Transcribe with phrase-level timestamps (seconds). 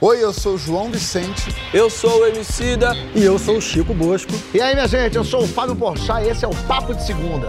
[0.00, 1.52] Oi, eu sou o João Vicente.
[1.74, 2.92] Eu sou o Emicida.
[3.16, 4.30] E eu sou o Chico Bosco.
[4.54, 7.04] E aí, minha gente, eu sou o Fábio Porchat e esse é o Papo de
[7.04, 7.48] Segunda.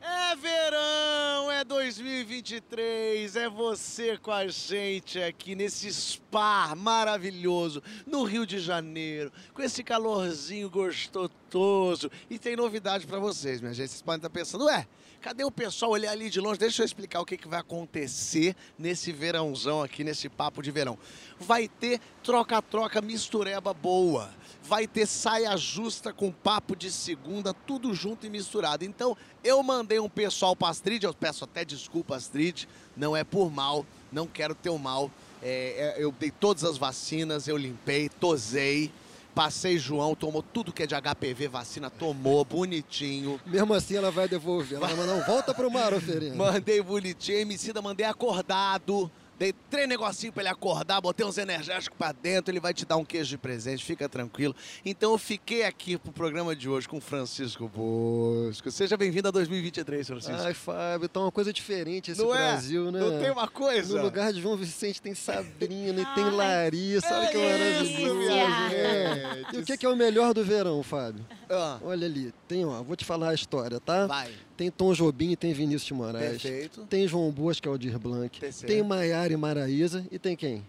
[0.00, 8.46] É verão, é 2023, é você com a gente aqui nesse spa maravilhoso no Rio
[8.46, 12.08] de Janeiro, com esse calorzinho gostoso.
[12.30, 13.88] E tem novidade pra vocês, minha gente.
[13.88, 14.86] Vocês podem estar pensando, ué,
[15.20, 16.58] cadê o pessoal olhar ali de longe?
[16.58, 20.98] Deixa eu explicar o que, que vai acontecer nesse verãozão aqui, nesse papo de verão.
[21.38, 24.30] Vai ter troca-troca mistureba boa.
[24.62, 28.84] Vai ter saia justa com papo de segunda, tudo junto e misturado.
[28.84, 33.50] Então, eu mandei um pessoal pra Astrid, eu peço até desculpa, Astrid, não é por
[33.50, 35.10] mal, não quero teu mal.
[35.42, 38.92] É, é, eu dei todas as vacinas, eu limpei, tosei,
[39.38, 43.40] passei João, tomou tudo que é de HPV, vacina, tomou, bonitinho.
[43.46, 44.78] Mesmo assim, ela vai devolver.
[44.78, 46.34] Ela vai mandar um volta pro mar, oferendo.
[46.34, 49.08] Mandei bonitinho, Emicida, mandei acordado.
[49.38, 52.96] Dei três negocinhos pra ele acordar, botei uns energéticos pra dentro, ele vai te dar
[52.96, 54.54] um queijo de presente, fica tranquilo.
[54.84, 58.68] Então eu fiquei aqui pro programa de hoje com o Francisco Bosco.
[58.72, 60.42] Seja bem-vindo a 2023, Francisco.
[60.42, 62.38] Ai, Fábio, tá uma coisa diferente esse Não é?
[62.38, 62.98] Brasil, né?
[62.98, 63.96] Não tem uma coisa?
[63.96, 68.14] No lugar de João Vicente tem Sabrina e tem Ai, Larissa, sabe que é isso,
[68.16, 69.34] minha né?
[69.36, 69.56] gente.
[69.56, 71.24] E o que que é o melhor do verão, Fábio?
[71.50, 74.06] Ah, Olha ali, tem, ó, vou te falar a história, tá?
[74.06, 74.30] vai.
[74.56, 76.42] Tem Tom Jobim e tem Vinícius de Moraes.
[76.42, 76.86] Perfeito.
[76.90, 78.38] Tem João Bosco, que é o Dir Blanc.
[78.40, 78.74] Terceiro.
[78.74, 80.04] Tem Maiara e Maraísa.
[80.10, 80.64] E tem quem?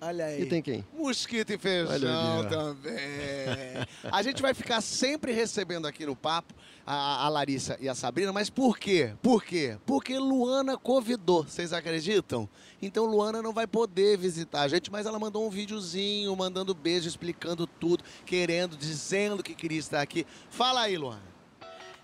[0.00, 0.42] Olha aí.
[0.42, 0.84] E tem quem?
[0.94, 2.92] Mosquito e feijão também.
[4.10, 6.54] A gente vai ficar sempre recebendo aqui no papo
[6.86, 9.12] a, a Larissa e a Sabrina, mas por quê?
[9.20, 9.76] Por quê?
[9.84, 12.48] Porque Luana convidou, vocês acreditam?
[12.80, 17.06] Então Luana não vai poder visitar a gente, mas ela mandou um videozinho, mandando beijo,
[17.06, 20.26] explicando tudo, querendo, dizendo que queria estar aqui.
[20.48, 21.30] Fala aí, Luana.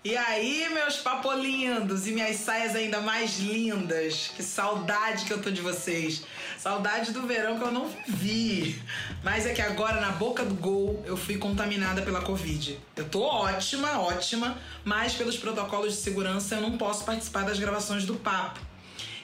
[0.03, 4.31] E aí, meus papolindos e minhas saias ainda mais lindas.
[4.33, 6.23] Que saudade que eu tô de vocês.
[6.57, 8.81] Saudade do verão que eu não vivi.
[9.23, 12.79] Mas é que agora, na boca do gol, eu fui contaminada pela Covid.
[12.95, 18.05] Eu tô ótima, ótima, mas pelos protocolos de segurança eu não posso participar das gravações
[18.05, 18.59] do papo.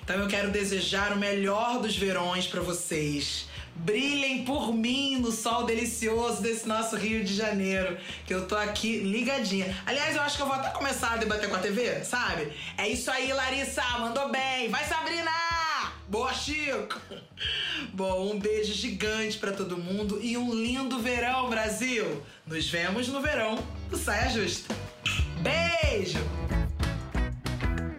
[0.03, 3.47] Então eu quero desejar o melhor dos verões pra vocês.
[3.75, 8.99] Brilhem por mim no sol delicioso desse nosso Rio de Janeiro, que eu tô aqui
[8.99, 9.75] ligadinha.
[9.85, 12.53] Aliás, eu acho que eu vou até começar a debater com a TV, sabe?
[12.77, 14.69] É isso aí, Larissa, mandou bem.
[14.69, 15.62] Vai, Sabrina!
[16.13, 17.01] Boa, Chico!
[17.91, 22.23] Bom, um beijo gigante pra todo mundo e um lindo verão, Brasil!
[22.45, 23.57] Nos vemos no verão
[23.89, 24.75] do Saia Justa.
[25.41, 26.19] Beijo!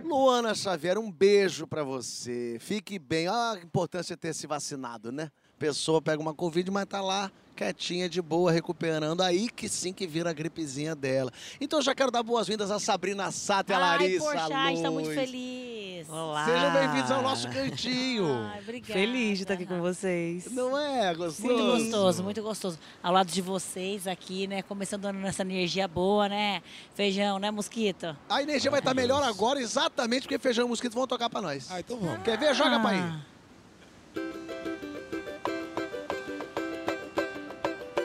[0.05, 2.57] Luana Xavier, um beijo pra você.
[2.61, 3.27] Fique bem.
[3.27, 5.29] Ah, a importância de ter se vacinado, né?
[5.59, 9.22] Pessoa pega uma Covid, mas tá lá quietinha, de boa, recuperando.
[9.22, 11.32] Aí que sim que vira a gripezinha dela.
[11.60, 15.10] Então já quero dar boas-vindas a Sabrina Sato e a Larissa Ai, poxa, está muito
[15.10, 16.09] feliz.
[16.09, 16.44] Olá.
[16.44, 18.26] Sejam bem-vindos ao nosso cantinho.
[18.53, 18.92] Ai, obrigada.
[18.92, 20.50] Feliz de estar aqui com vocês.
[20.53, 21.42] Não é gostoso?
[21.42, 22.78] Muito gostoso, muito gostoso.
[23.03, 24.62] Ao lado de vocês aqui, né?
[24.62, 26.62] Começando nessa energia boa, né?
[26.94, 28.16] Feijão, né, Mosquito?
[28.28, 31.71] A energia vai estar melhor agora, exatamente porque Feijão e Mosquito vão tocar pra nós.
[31.71, 32.22] Ah, então vamos.
[32.22, 32.54] Quer ver?
[32.54, 34.65] Joga pra aí.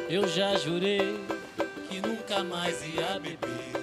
[0.09, 1.19] Eu já jurei
[1.87, 3.79] que nunca mais ia beber.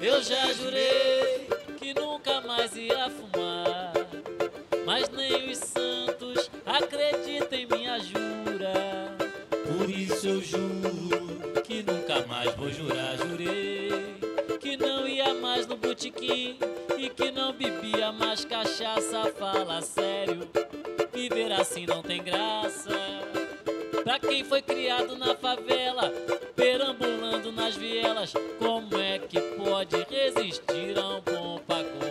[0.00, 1.48] Eu já jurei
[1.78, 3.92] que nunca mais ia fumar.
[4.86, 9.16] Mas nem os santos acreditam em minha jura.
[9.50, 13.16] Por isso eu juro que nunca mais vou jurar.
[13.18, 13.90] Jurei
[14.60, 16.56] que não ia mais no botequim
[16.96, 19.24] e que não bebia mais cachaça.
[19.36, 20.48] Fala sério,
[21.12, 23.09] viver assim não tem graça.
[24.02, 26.10] Pra quem foi criado na favela,
[26.56, 32.09] perambulando nas vielas, como é que pode resistir a um bom pagode?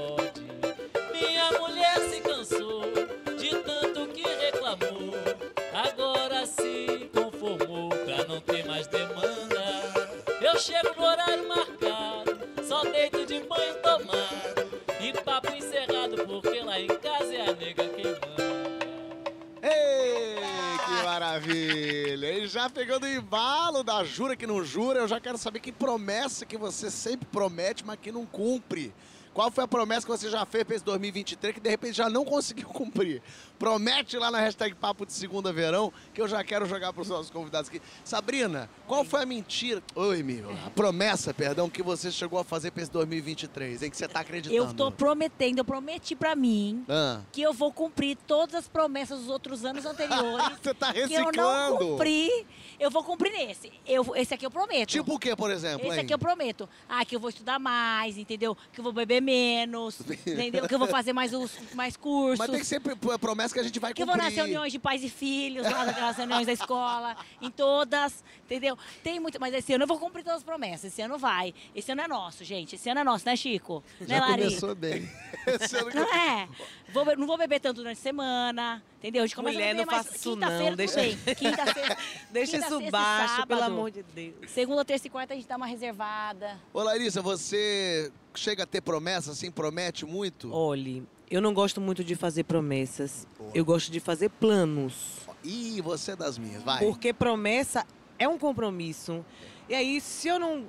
[22.59, 26.45] Já pegando o embalo da jura que não jura, eu já quero saber que promessa
[26.45, 28.94] que você sempre promete, mas que não cumpre.
[29.39, 32.09] Qual foi a promessa que você já fez para esse 2023 que de repente já
[32.09, 33.21] não conseguiu cumprir?
[33.57, 37.07] Promete lá na hashtag Papo de Segunda Verão que eu já quero jogar para os
[37.07, 37.81] nossos convidados aqui.
[38.03, 39.81] Sabrina, qual foi a mentira?
[39.95, 40.50] Oi, Emílio.
[40.65, 44.19] A promessa, perdão, que você chegou a fazer para esse 2023, em que você está
[44.19, 44.57] acreditando?
[44.62, 47.21] Eu tô prometendo, eu prometi pra mim Ah.
[47.31, 50.50] que eu vou cumprir todas as promessas dos outros anos anteriores.
[50.62, 51.77] Você tá que eu não reciclando.
[51.77, 52.45] cumpri,
[52.77, 53.71] eu vou cumprir nesse.
[53.85, 54.89] Eu, esse aqui eu prometo.
[54.89, 55.88] Tipo o que, por exemplo?
[55.88, 56.03] Esse hein?
[56.03, 56.68] aqui eu prometo.
[56.89, 58.57] Ah, que eu vou estudar mais, entendeu?
[58.74, 60.68] Que eu vou beber menos, entendeu?
[60.68, 62.40] Que eu vou fazer mais, os, mais cursos.
[62.40, 64.22] Mas tem que ser pr- promessa que a gente vai Que eu cumprir.
[64.22, 68.78] vou nas reuniões de pais e filhos, lá nas reuniões da escola, em todas, entendeu?
[69.04, 70.92] Tem muito, mas esse ano eu vou cumprir todas as promessas.
[70.92, 71.54] Esse ano vai.
[71.76, 72.76] Esse ano é nosso, gente.
[72.76, 73.84] Esse ano é nosso, né, Chico?
[74.00, 74.44] né, Já Lari?
[74.46, 75.10] começou bem.
[75.62, 76.48] Esse ano Não é?
[76.92, 79.24] Vou não vou beber tanto durante a semana, entendeu?
[79.24, 81.36] A gente começa Mulher, a beber não mais faça isso quinta-feira, não, deixa-.
[81.36, 81.98] Quinta-feira.
[82.31, 83.64] Deixa quinta, isso sexta baixo, pelo sábado.
[83.74, 84.50] amor de Deus.
[84.50, 86.60] Segunda, terça e quarta a gente dá uma reservada.
[86.74, 90.51] Ô, Larissa, você chega a ter promessa, assim, promete muito?
[90.53, 93.27] Olhe, eu não gosto muito de fazer promessas.
[93.53, 95.19] Eu gosto de fazer planos.
[95.44, 96.80] Ih, você é das minhas, vai.
[96.80, 97.86] Porque promessa
[98.18, 99.24] é um compromisso.
[99.69, 100.65] E aí, se eu não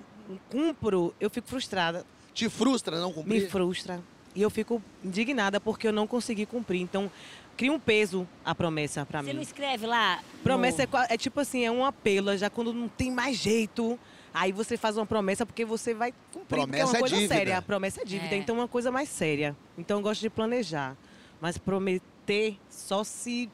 [0.50, 2.04] cumpro, eu fico frustrada.
[2.34, 3.50] Te frustra não Me cumprir?
[3.50, 4.02] frustra.
[4.34, 6.80] E eu fico indignada porque eu não consegui cumprir.
[6.80, 7.10] Então,
[7.56, 9.34] cria um peso a promessa pra Você mim.
[9.34, 10.22] não escreve lá?
[10.42, 13.98] Promessa no- é, é tipo assim, é um apelo, já quando não tem mais jeito.
[14.32, 17.14] Aí você faz uma promessa porque você vai cumprir, porque é Promessa uma é coisa
[17.16, 17.34] dívida.
[17.34, 17.58] séria.
[17.58, 18.38] A promessa é dívida, É.
[18.38, 19.56] então é uma coisa mais séria.
[19.76, 20.96] Então eu gosto de planejar.
[21.40, 23.50] Mas prometer só se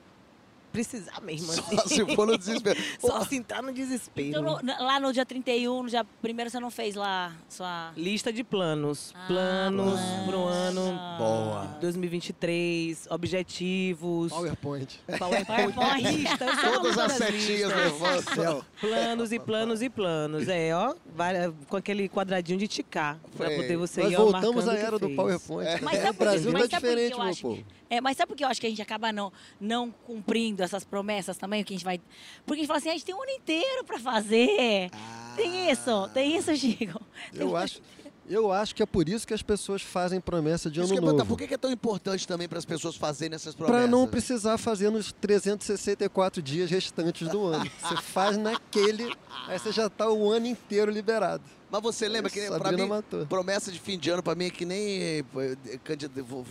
[0.77, 1.53] precisar mesmo.
[1.55, 1.89] Só assim.
[2.07, 2.79] se for no desespero.
[3.01, 4.29] Só se entrar no desespero.
[4.29, 7.93] Então, no- lá no dia 31, no dia primeiro você não fez lá sua...
[7.97, 9.13] Lista de planos.
[9.15, 11.79] Ah, planos pro ano Boa.
[11.81, 14.31] 2023, objetivos.
[14.33, 15.01] PowerPoint.
[15.19, 15.47] PowerPoint.
[15.73, 16.29] PowerPoint.
[16.75, 18.65] Todas as setinhas levantam.
[18.81, 20.47] Planos e planos e planos.
[20.49, 23.19] É, ó, várias- com aquele quadradinho de ticar.
[23.37, 23.57] Pra Foi.
[23.57, 25.09] poder você Nós ir ó, voltamos à era do.
[25.11, 25.81] PowerPoint.
[25.83, 26.19] Mas É, sabe o?
[26.19, 27.65] Brasil Mas tá que diferente, eu meu povo.
[27.89, 30.85] É, mas sabe por que eu acho que a gente acaba não, não cumprindo essas
[30.85, 31.63] promessas também?
[31.63, 32.01] Que a gente vai.
[32.45, 34.91] Porque a gente fala assim, a gente tem um ano inteiro pra fazer.
[35.37, 37.01] Tem isso, tem isso, Chico.
[37.33, 37.81] Tem Eu um- acho,
[38.29, 41.25] eu acho que é por isso que as pessoas fazem promessa de Isso ano perguntar,
[41.25, 41.37] novo.
[41.37, 43.81] por que é tão importante também para as pessoas fazerem essas promessas?
[43.83, 47.71] Para não precisar fazer nos 364 dias restantes do ano.
[47.83, 49.13] Você faz naquele,
[49.47, 51.43] aí você já tá o ano inteiro liberado.
[51.71, 53.27] Mas você lembra que Sabrina mim, matou.
[53.27, 55.25] promessa de fim de ano pra mim é que nem eh,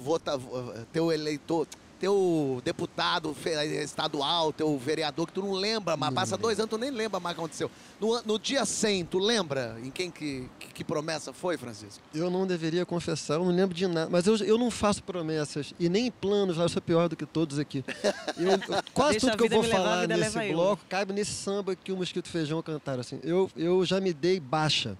[0.04, 1.66] vota, vo- teu eleitor,
[2.00, 3.36] teu deputado
[3.81, 7.33] estadual, teu vereador, que tu não lembra, mas passa dois anos, tu nem lembra mais
[7.33, 7.71] o que aconteceu.
[8.00, 12.01] No, no dia 100, tu lembra em quem que, que, que promessa foi, Francisco?
[12.13, 14.09] Eu não deveria confessar, eu não lembro de nada.
[14.09, 17.57] Mas eu, eu não faço promessas e nem planos, eu sou pior do que todos
[17.59, 17.83] aqui.
[18.38, 20.53] Eu- eu- quase Deixa tudo que eu vou levar, falar vida nesse leva eu.
[20.53, 23.00] bloco cabe nesse samba que o Mosquito Feijão cantaram.
[23.01, 23.19] Assim.
[23.24, 24.97] Eu, eu já me dei baixa.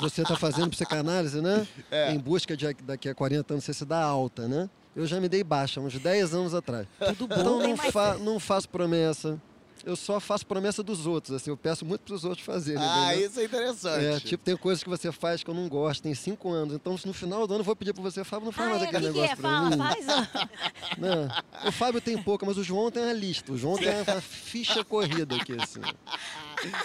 [0.00, 1.66] Você está fazendo psicanálise, né?
[2.14, 4.70] Em busca de daqui a 40 anos você se dá alta, né?
[4.96, 6.86] Eu já me dei baixa, uns 10 anos atrás.
[7.18, 7.40] Tudo bom.
[7.40, 9.38] Então não, mais- fa não faço promessa.
[9.86, 11.48] Eu só faço promessa dos outros, assim.
[11.48, 12.82] Eu peço muito para os outros fazerem.
[12.82, 13.30] Ah, entendeu?
[13.30, 14.04] isso é interessante.
[14.04, 16.74] É, tipo, tem coisas que você faz que eu não gosto, tem cinco anos.
[16.74, 18.70] Então, se no final do ano eu vou pedir pra você, Fábio, não faz Ah,
[18.72, 19.36] mais é, aquele que, que negócio é?
[19.36, 19.76] pra Fala, mim.
[19.78, 20.48] faz.
[20.98, 21.68] Não.
[21.68, 23.52] O Fábio tem pouca, mas o João tem uma lista.
[23.52, 25.80] O João tem uma ficha corrida aqui, assim.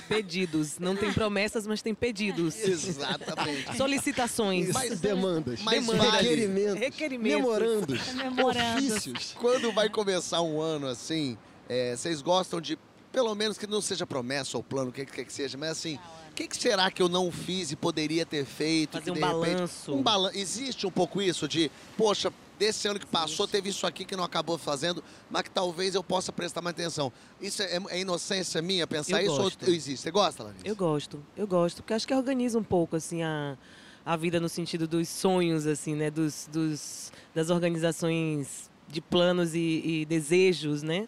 [0.08, 0.78] Pedidos.
[0.80, 2.56] Não tem promessas, mas tem pedidos.
[2.62, 3.76] Exatamente.
[3.78, 4.70] Solicitações.
[4.74, 7.38] Mas- demandas, mas demandas, requerimentos, Requerimentos.
[7.42, 8.92] memorandos, Memorandos.
[8.92, 9.36] ofícios.
[9.40, 11.38] Quando vai começar um ano assim,
[11.70, 12.78] é, vocês gostam de,
[13.12, 16.00] pelo menos que não seja promessa ou plano, o que quer que seja, mas assim,
[16.30, 18.94] o que, que será que eu não fiz e poderia ter feito?
[18.94, 19.94] Fazer que um balanço.
[19.94, 20.38] Um balanço.
[20.38, 24.24] Existe um pouco isso de, poxa, desse ano que passou teve isso aqui que não
[24.24, 27.12] acabou fazendo, mas que talvez eu possa prestar mais atenção.
[27.42, 29.68] Isso é, é inocência minha pensar Eu isso gosto.
[29.68, 30.04] ou existe?
[30.04, 30.68] Você gosta, Larissa?
[30.68, 33.58] Eu gosto, eu gosto, porque acho que organiza um pouco assim a,
[34.06, 36.10] a vida no sentido dos sonhos, assim, né?
[36.10, 41.08] Dos, dos, das organizações de planos e, e desejos, né?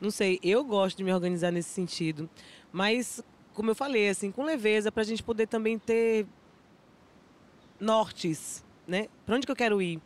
[0.00, 2.28] Não sei, eu gosto de me organizar nesse sentido.
[2.72, 3.22] Mas,
[3.52, 6.26] como eu falei, assim, com leveza, para a gente poder também ter
[7.78, 9.08] nortes, né?
[9.24, 10.00] Para onde que eu quero ir?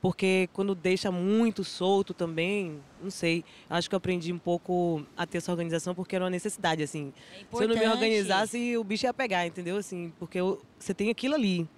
[0.00, 5.26] Porque quando deixa muito solto também, não sei, acho que eu aprendi um pouco a
[5.26, 7.12] ter essa organização porque era uma necessidade, assim.
[7.32, 9.76] É Se eu não me organizasse, o bicho ia pegar, entendeu?
[9.76, 11.68] Assim, porque eu- você tem aquilo ali.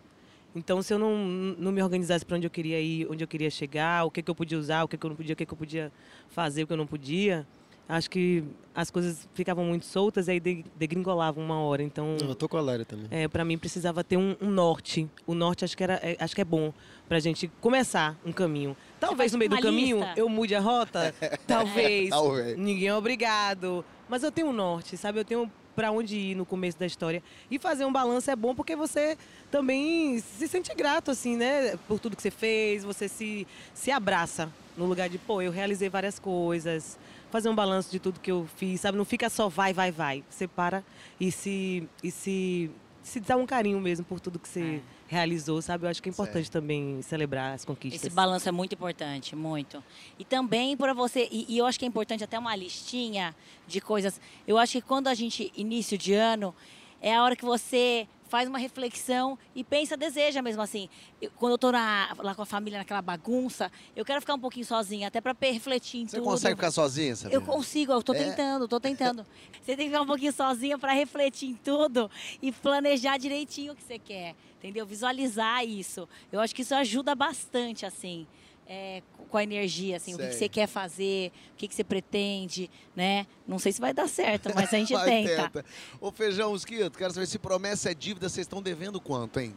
[0.55, 1.17] Então, se eu não,
[1.59, 4.31] não me organizasse para onde eu queria ir, onde eu queria chegar, o que, que
[4.31, 5.93] eu podia usar, o que, que eu não podia, o que, que eu podia
[6.29, 7.47] fazer, o que eu não podia,
[7.89, 8.43] acho que
[8.75, 11.83] as coisas ficavam muito soltas e aí de- degringolavam uma hora.
[11.85, 13.07] Então, eu tô com a Lara também.
[13.11, 15.09] é, para mim precisava ter um, um norte.
[15.25, 16.73] O norte acho que, era, é, acho que é bom
[17.09, 18.77] pra gente começar um caminho.
[18.99, 20.15] Talvez faz no meio do uma caminho lista?
[20.17, 21.15] eu mude a rota.
[21.47, 22.11] Talvez.
[22.11, 22.57] Talvez.
[22.59, 23.85] Ninguém é obrigado.
[24.09, 25.21] Mas eu tenho um norte, sabe?
[25.21, 27.23] Eu tenho para onde ir no começo da história.
[27.51, 29.17] E fazer um balanço é bom porque você
[29.51, 31.75] também se sente grato, assim, né?
[31.89, 35.89] Por tudo que você fez, você se, se abraça no lugar de, pô, eu realizei
[35.89, 36.99] várias coisas.
[37.31, 38.99] Fazer um balanço de tudo que eu fiz, sabe?
[38.99, 40.23] Não fica só vai, vai, vai.
[40.29, 40.85] Você para
[41.19, 42.71] e se, e se,
[43.03, 45.85] se dá um carinho mesmo por tudo que você realizou, sabe?
[45.85, 48.01] Eu acho que é importante também celebrar as conquistas.
[48.01, 49.83] Esse balanço é muito importante, muito.
[50.17, 53.35] E também para você, e, e eu acho que é importante até uma listinha
[53.67, 54.21] de coisas.
[54.47, 56.55] Eu acho que quando a gente, início de ano,
[57.03, 60.89] é a hora que você faz uma reflexão e pensa, deseja mesmo assim.
[61.21, 64.39] Eu- quando eu tô na- lá com a família naquela bagunça, eu quero ficar um
[64.39, 66.27] pouquinho sozinha, até para refletir em Você tudo.
[66.27, 67.13] consegue ficar sozinha?
[67.29, 68.25] Eu consigo, eu tô É?
[68.25, 69.27] tentando, tô tentando.
[69.61, 72.09] Você tem que ficar um pouquinho sozinha para refletir em tudo
[72.41, 74.87] e planejar direitinho o que você quer, entendeu?
[74.87, 76.09] Visualizar isso.
[76.31, 78.27] Eu acho que isso ajuda bastante, assim,
[78.73, 81.83] é, com a energia, assim, o que, que você quer fazer, o que, que você
[81.83, 83.27] pretende, né?
[83.47, 85.43] Não sei se vai dar certo, mas a gente Vai, tenta.
[85.51, 85.65] tenta.
[86.01, 89.53] Ô, Feijão, Mosquito, quero saber se promessa é dívida, vocês estão devendo quanto, hein?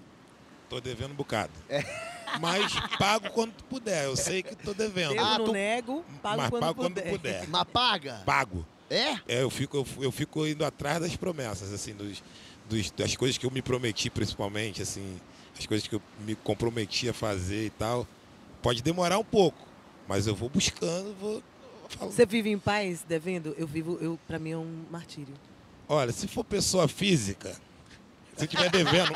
[0.68, 1.52] Tô devendo um bocado.
[1.70, 1.84] É.
[2.42, 4.06] Mas pago quando puder.
[4.06, 5.20] Eu sei que tô devendo.
[5.20, 7.04] Ah, não tu- nego, pago mas quando pago puder.
[7.04, 7.48] quando puder.
[7.50, 8.24] Mas paga?
[8.26, 8.66] Pago.
[8.90, 9.12] É?
[9.28, 12.24] É, eu fico, eu, eu fico indo atrás das promessas, assim, dos,
[12.68, 15.20] dos- das coisas que eu me prometi, principalmente, assim,
[15.58, 18.08] as coisas que eu me comprometi a fazer e tal.
[18.64, 19.68] Pode demorar um pouco,
[20.08, 21.44] mas eu vou buscando, vou.
[22.00, 23.54] Você vive em paz devendo?
[23.58, 25.34] Eu vivo, eu, pra mim é um martírio.
[25.88, 27.52] Olha, se for pessoa física,
[28.36, 29.12] se eu estiver devendo,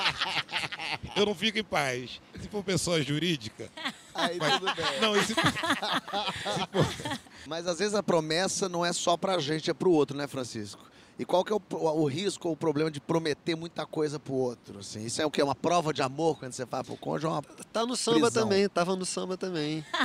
[1.16, 2.22] eu não fico em paz.
[2.40, 3.72] Se for pessoa jurídica,
[4.14, 5.00] Aí Mas- tudo bem.
[5.00, 9.74] não, esse, se for, Mas às vezes a promessa não é só pra gente, é
[9.74, 10.84] pro outro, né, Francisco?
[11.20, 14.34] E qual que é o, o risco ou o problema de prometer muita coisa pro
[14.34, 14.80] outro?
[14.80, 15.04] Assim?
[15.04, 15.42] Isso é o quê?
[15.42, 17.26] Uma prova de amor quando você fala pro cônjuge?
[17.26, 17.42] É uma...
[17.74, 18.44] Tá no samba Prisão.
[18.44, 19.84] também, tava no samba também.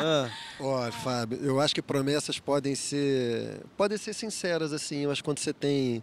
[0.00, 4.98] Ah, Olha, Fábio, eu acho que promessas podem ser podem ser sinceras assim.
[5.00, 6.02] Eu acho que quando você tem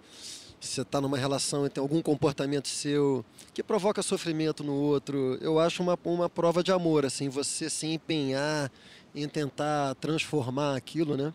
[0.59, 3.23] você está numa relação e tem algum comportamento seu
[3.53, 7.87] que provoca sofrimento no outro, eu acho uma, uma prova de amor assim, você se
[7.87, 8.69] empenhar
[9.13, 11.33] em tentar transformar aquilo, né?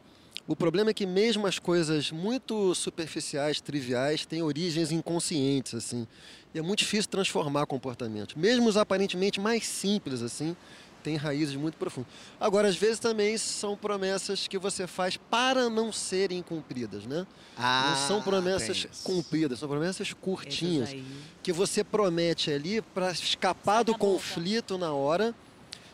[0.50, 6.08] O problema é que mesmo as coisas muito superficiais, triviais, têm origens inconscientes assim.
[6.52, 8.34] E é muito difícil transformar comportamentos.
[8.34, 10.56] Mesmo os aparentemente mais simples assim,
[11.04, 12.10] têm raízes muito profundas.
[12.40, 17.24] Agora, às vezes também são promessas que você faz para não serem cumpridas, né?
[17.56, 19.04] ah, não são promessas tem isso.
[19.04, 20.96] cumpridas, são promessas curtinhas
[21.44, 25.32] que você promete ali para escapar do conflito na hora.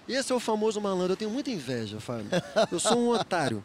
[0.09, 1.13] Esse é o famoso malandro.
[1.13, 2.29] Eu tenho muita inveja, Fábio.
[2.71, 3.65] Eu sou um otário.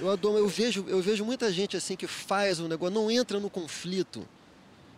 [0.00, 3.38] Eu, adoro, eu, vejo, eu vejo muita gente assim que faz o negócio, não entra
[3.38, 4.26] no conflito,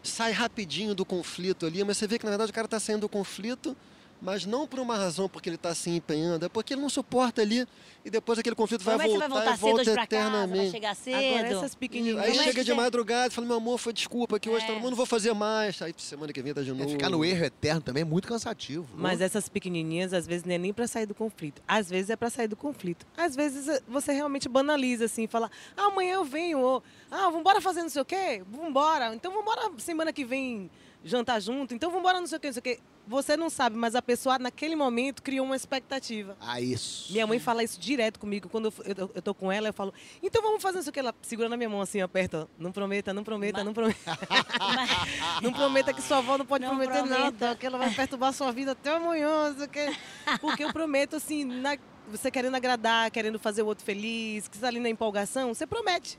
[0.02, 3.02] sai rapidinho do conflito ali, mas você vê que na verdade o cara está saindo
[3.02, 3.76] do conflito,
[4.20, 7.40] mas não por uma razão porque ele está se empenhando, é porque ele não suporta
[7.42, 7.66] ali
[8.04, 10.70] e depois aquele conflito vai é voltar, vai voltar e volta pra casa, vai eternamente.
[10.70, 11.16] chegar cedo?
[11.16, 12.24] Agora essas pequenininhas.
[12.24, 14.74] aí é chega de você- madrugada e fala, meu amor, foi desculpa que hoje É.
[14.74, 15.80] tá, não vou fazer mais.
[15.82, 16.90] Aí semana que vem tá de É, novo.
[16.90, 18.88] ficar no erro eterno também é muito cansativo.
[18.94, 21.60] Mas essas pequenininhas, às vezes, não é nem para sair do conflito.
[21.68, 23.06] Às vezes é para sair do conflito.
[23.16, 27.60] Às vezes é- você realmente banaliza, assim, fala, ah, amanhã eu venho, ou, ah, vambora
[27.60, 28.42] fazer não sei o quê?
[28.50, 29.14] Vambora.
[29.14, 30.70] Então vambora semana que vem
[31.04, 32.80] jantar junto, então vambora não sei o quê, não sei o quê.
[33.06, 36.36] Você não sabe, mas a pessoa, naquele momento, criou uma expectativa.
[36.40, 37.10] Ah, isso.
[37.10, 38.50] Minha mãe fala isso direto comigo.
[38.50, 41.14] Quando eu, eu, eu tô com ela, eu falo, então vamos fazer isso que ela
[41.22, 42.42] segura na minha mão assim, aperta.
[42.42, 42.46] ó.
[42.58, 44.18] Não prometa, não prometa, Mas- não prometa.
[44.58, 47.22] Mas- Não prometa que sua avó não pode Não prometer prometa.
[47.22, 49.50] nada, que ela vai perturbar sua vida até amanhã.
[49.50, 49.96] não sei o quê.
[50.40, 51.78] Porque eu prometo, assim, na-
[52.10, 56.18] você querendo agradar, querendo fazer o outro feliz, que está ali na empolgação, você promete.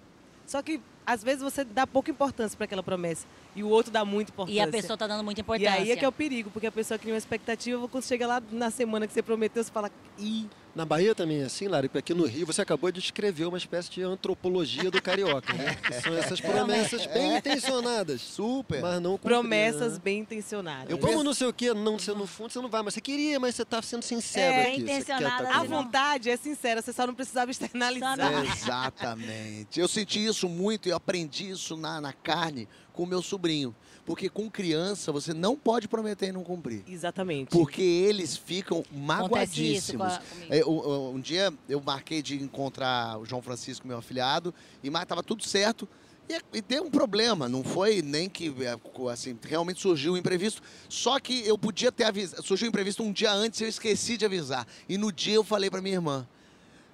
[0.49, 3.27] Só que, às vezes, você dá pouca importância para aquela promessa.
[3.55, 4.57] E o outro dá muita importância.
[4.57, 5.71] E a pessoa tá dando muita E importância.
[5.73, 8.41] aí é que é o perigo, porque a pessoa cria uma expectativa, quando chega lá
[8.51, 10.47] na semana que você prometeu, você fala, ih,
[10.79, 13.57] Na Bahia também é assim, Lari, porque aqui no Rio você acabou de descrever uma
[13.57, 15.75] espécie de antropologia do carioca, né?
[15.75, 18.81] Que são essas promessas bem intencionadas, Super.
[18.81, 19.99] mas não cumpridas, promessas né?
[20.01, 20.89] bem intencionadas.
[20.89, 23.01] Eu como não sei o que, não, você no fundo você não vai, mas você
[23.01, 24.79] queria, mas você tá sendo sincero É, aqui.
[24.79, 28.17] intencionada, tá A vontade é sincera, você só não precisava externalizar.
[28.17, 28.45] Não.
[28.45, 29.81] Exatamente.
[29.81, 33.75] Eu senti isso muito e eu aprendi isso na, na carne com o meu sobrinho.
[34.09, 36.81] Porque com criança você não pode prometer e não cumprir.
[36.87, 37.49] Exatamente.
[37.51, 40.17] Porque eles ficam magoadíssimos.
[40.17, 40.47] comigo.
[40.51, 44.51] É, um- dia eu marquei de encontrar o João Francisco, meu afilhado,
[44.83, 45.87] e mas tava tudo certo.
[46.27, 48.75] E, deu um problema, não foi nem que é,
[49.11, 50.59] assim, realmente surgiu um imprevisto.
[50.89, 52.41] Só que eu podia ter avisado.
[52.41, 54.65] Surgiu um imprevisto um dia antes e eu esqueci de avisar.
[54.87, 56.27] E no dia eu falei pra minha irmã.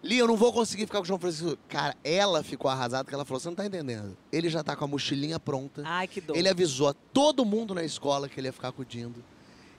[0.05, 1.57] Lia, eu não vou conseguir ficar com o João Francisco.
[1.67, 4.15] Cara, ela ficou arrasada porque ela falou: você não tá entendendo.
[4.31, 5.81] Ele já tá com a mochilinha pronta.
[5.83, 6.37] Ai, que dor.
[6.37, 9.23] Ele avisou a todo mundo na escola que ele ia ficar acudindo.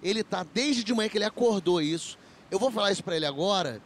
[0.02, 2.18] Ele tá desde de manhã que ele acordou isso.
[2.50, 3.80] Eu vou falar isso pra ele agora,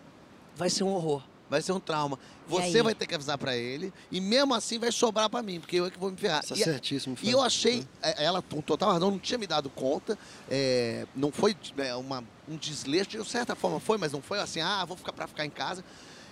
[0.57, 2.19] vai ser um horror, vai ser um trauma.
[2.49, 5.77] Você vai ter que avisar pra ele e mesmo assim vai sobrar pra mim, porque
[5.77, 6.43] eu é que vou me ferrar.
[6.43, 7.17] Tá E- certíssimo.
[7.23, 10.19] e eu achei, é, ela com total razão, não tinha me dado conta,
[10.51, 14.61] é, não foi é, uma, um desleixo, de certa forma foi, mas não foi assim,
[14.61, 15.85] ah, vou ficar para ficar em casa.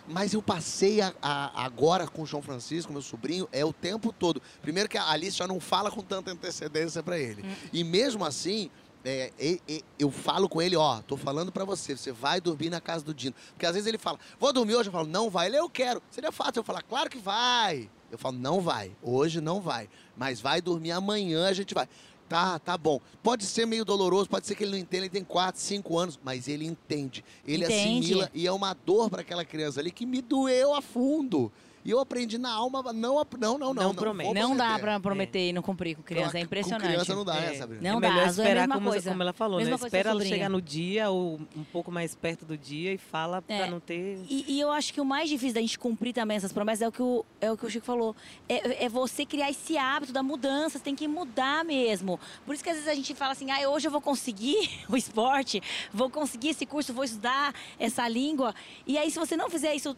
[0.08, 4.12] Mas eu passei a- a- agora com o João Francisco, meu sobrinho, é o tempo
[4.12, 4.40] todo.
[4.62, 7.44] Primeiro que a Alice já não fala com tanta antecedência para ele.
[7.72, 8.70] E mesmo assim,
[9.04, 12.70] é, e- e- eu falo com ele, ó, tô falando para você, você vai dormir
[12.70, 13.34] na casa do Dino.
[13.50, 15.46] Porque às vezes ele fala, vou dormir hoje, eu falo, não vai.
[15.46, 16.02] Ele, eu quero.
[16.10, 17.88] Seria fácil eu falar, claro que vai.
[18.10, 19.88] Eu falo, não vai, hoje não vai.
[20.16, 21.86] Mas vai dormir amanhã, a gente vai.
[22.28, 23.00] Tá, tá bom.
[23.22, 26.20] Pode ser meio doloroso, pode ser que ele não entenda, ele tem 4, 5 anos,
[26.22, 27.24] mas ele entende.
[27.46, 28.00] Ele Entende.
[28.00, 31.50] assimila e é uma dor para aquela criança ali que me doeu a fundo.
[31.88, 33.72] E eu aprendi na alma, não, não, não, não.
[33.72, 34.34] Não promete.
[34.34, 36.86] Não dá pra prometer e não cumprir com criança, Com- é com impressionante.
[36.86, 37.56] criança não dá, né, É.
[37.56, 37.80] Sabrina?
[37.90, 39.10] Não é dá, melhor é esperar, mesma como, coisa.
[39.10, 39.84] como ela falou, Mesma né?
[39.86, 43.56] Espera ela chegar no dia ou um pouco mais perto do dia e fala É.
[43.56, 44.18] pra não ter...
[44.28, 46.88] E, e eu acho que o mais difícil da gente cumprir também essas promessas é
[46.88, 48.14] o que o, é o, que o Chico falou.
[48.46, 52.20] É, é você criar esse hábito da mudança, você tem que mudar mesmo.
[52.44, 54.94] Por isso que às vezes a gente fala assim, ah, hoje eu vou conseguir o
[54.94, 58.54] esporte, vou conseguir esse curso, vou estudar essa língua.
[58.86, 59.96] E aí, se você não fizer isso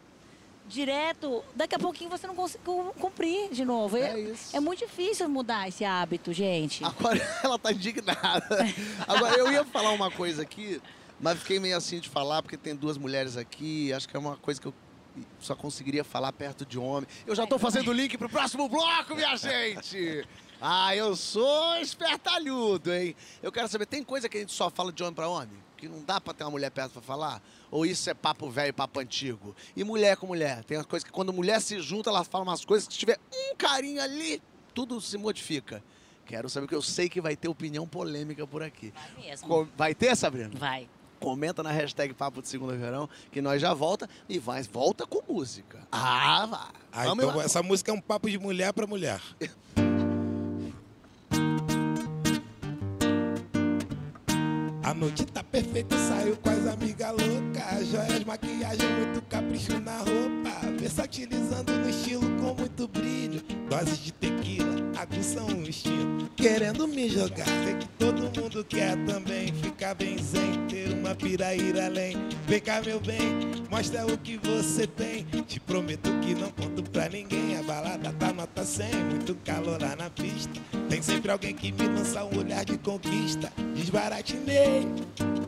[0.71, 2.63] direto, daqui a pouquinho você não consegue
[2.99, 3.97] cumprir de novo.
[3.97, 4.57] É É, isso.
[4.57, 6.85] é muito difícil mudar esse hábito, gente.
[6.85, 8.47] Agora ela tá indignada.
[9.07, 10.81] Agora eu ia falar uma coisa aqui,
[11.21, 13.93] mas fiquei meio assim de falar, porque tem duas mulheres aqui.
[13.93, 14.75] Acho que é uma coisa que eu
[15.41, 17.09] só conseguiria falar perto de homem.
[17.27, 20.27] Eu já tô fazendo o link pro próximo bloco, minha gente!
[20.63, 23.17] Ah, eu sou espertalhudo, hein?
[23.43, 25.49] Eu quero saber, tem coisa que a gente só fala de homem pra homem?
[25.81, 27.43] Que não dá pra ter uma mulher perto pra falar?
[27.71, 29.57] Ou isso é papo velho, papo antigo?
[29.75, 30.63] E mulher com mulher?
[30.65, 33.19] Tem uma coisa que quando mulher se junta, ela fala umas coisas que se tiver
[33.33, 34.43] um carinho ali,
[34.75, 35.83] tudo se modifica.
[36.27, 38.93] Quero saber, que eu sei que vai ter opinião polêmica por aqui.
[39.17, 39.49] Vai mesmo.
[39.49, 40.51] Com- Vai ter, Sabrina?
[40.55, 40.89] Vai.
[41.19, 45.21] Comenta na hashtag Papo de Segunda Verão, que nós já volta e vai, volta com
[45.33, 45.81] música.
[45.91, 46.69] Ah, vai.
[46.93, 49.21] Ah, então essa música é um papo de mulher pra mulher.
[54.91, 57.87] A noite tá perfeita, saiu com as amigas loucas.
[57.93, 60.51] Joias, maquiagem, muito capricho na roupa.
[60.81, 63.41] Versatilizando no estilo com muito brilho.
[63.69, 66.29] Doses de tequila, aguçam o estilo.
[66.35, 69.53] Querendo me jogar, sei que todo mundo quer também.
[69.55, 72.17] Ficar bem zen, ter uma piraíra além.
[72.49, 73.21] Vem cá, meu bem,
[73.71, 75.25] mostra o que você tem.
[75.47, 77.57] Te prometo que não conto pra ninguém.
[77.57, 80.61] A balada tá nota 100, muito calor lá na pista.
[80.89, 83.53] Tem sempre alguém que me lança um olhar de conquista.
[83.75, 84.80] Desbaratinei,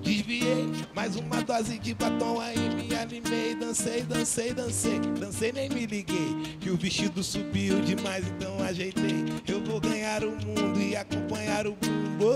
[0.03, 0.71] desviei.
[0.95, 3.55] Mais uma dose de batom aí me animei.
[3.55, 5.01] Dancei, dancei, dancei.
[5.19, 6.57] Dancei, nem me liguei.
[6.61, 9.25] Que o vestido subiu demais, então ajeitei.
[9.47, 12.35] Eu vou ganhar o mundo e acompanhar o bumbo.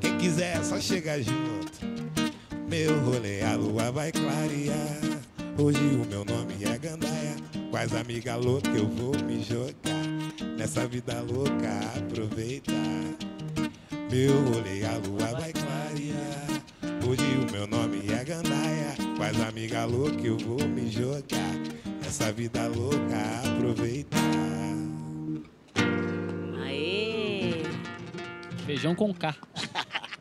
[0.00, 1.72] Quem quiser só chegar junto.
[2.68, 5.20] Meu rolê, a lua vai clarear.
[5.58, 7.36] Hoje o meu nome é Gandaia.
[7.70, 10.02] Com as amigas loucas eu vou me jogar.
[10.56, 12.74] Nessa vida louca, aproveitar.
[14.10, 15.61] Meu rolê, a lua vai clarear.
[15.92, 18.96] Hoje o meu nome é Gandaia.
[19.14, 21.52] Com as amigas loucas eu vou me jogar.
[22.02, 22.96] Nessa vida louca,
[23.44, 24.18] aproveitar.
[26.64, 27.62] Aê!
[28.64, 29.36] Feijão com K.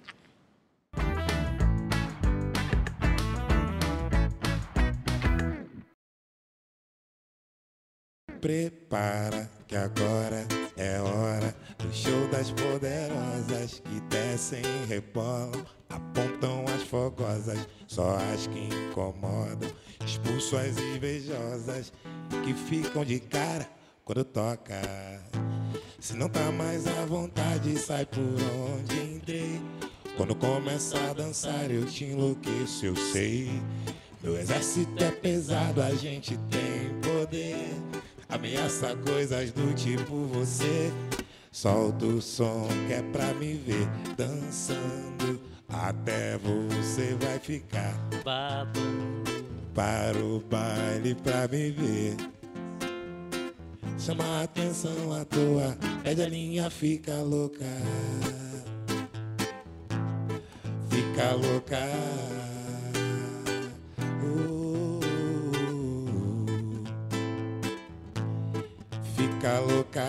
[8.42, 16.82] Prepara que agora é hora do show das poderosas que descem e rebolam, apontam as
[16.82, 19.70] fogosas, só as que incomodam,
[20.04, 21.94] expulso as invejosas
[22.44, 23.70] que ficam de cara
[24.04, 24.82] quando toca.
[26.00, 29.62] Se não tá mais à vontade, sai por onde entrei.
[30.18, 33.62] Quando começa a dançar, eu te enlouqueço, eu sei.
[34.24, 37.70] Meu exército é pesado, a gente tem poder.
[38.32, 40.92] Ameaça coisas do tipo você.
[41.52, 45.42] Solta o som que é pra me ver dançando.
[45.68, 49.46] Até você vai ficar Babando.
[49.74, 52.16] para o baile pra me ver.
[53.98, 57.66] Chama a atenção à toa, pede a linha, fica louca.
[60.90, 61.78] Fica louca.
[69.42, 70.06] Fica louca.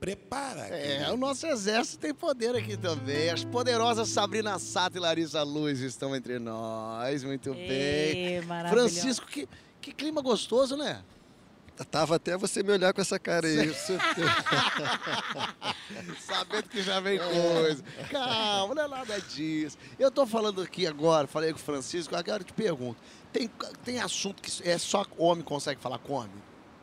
[0.00, 0.62] Prepara.
[0.68, 3.28] É, o nosso exército tem poder aqui também.
[3.28, 7.22] As poderosas Sabrina Sato e Larissa Luz estão entre nós.
[7.22, 8.36] Muito bem.
[8.36, 8.94] Ê, maravilhoso.
[8.94, 9.46] Francisco, que,
[9.78, 11.02] que clima gostoso, né?
[11.84, 13.74] Tava até você me olhar com essa cara aí.
[16.20, 17.82] Sabendo que já vem coisa.
[18.10, 19.78] Calma, não é nada disso.
[19.98, 23.00] Eu tô falando aqui agora, falei com o Francisco, agora eu te pergunto.
[23.32, 23.50] Tem,
[23.84, 26.30] tem assunto que é só homem consegue falar com homem?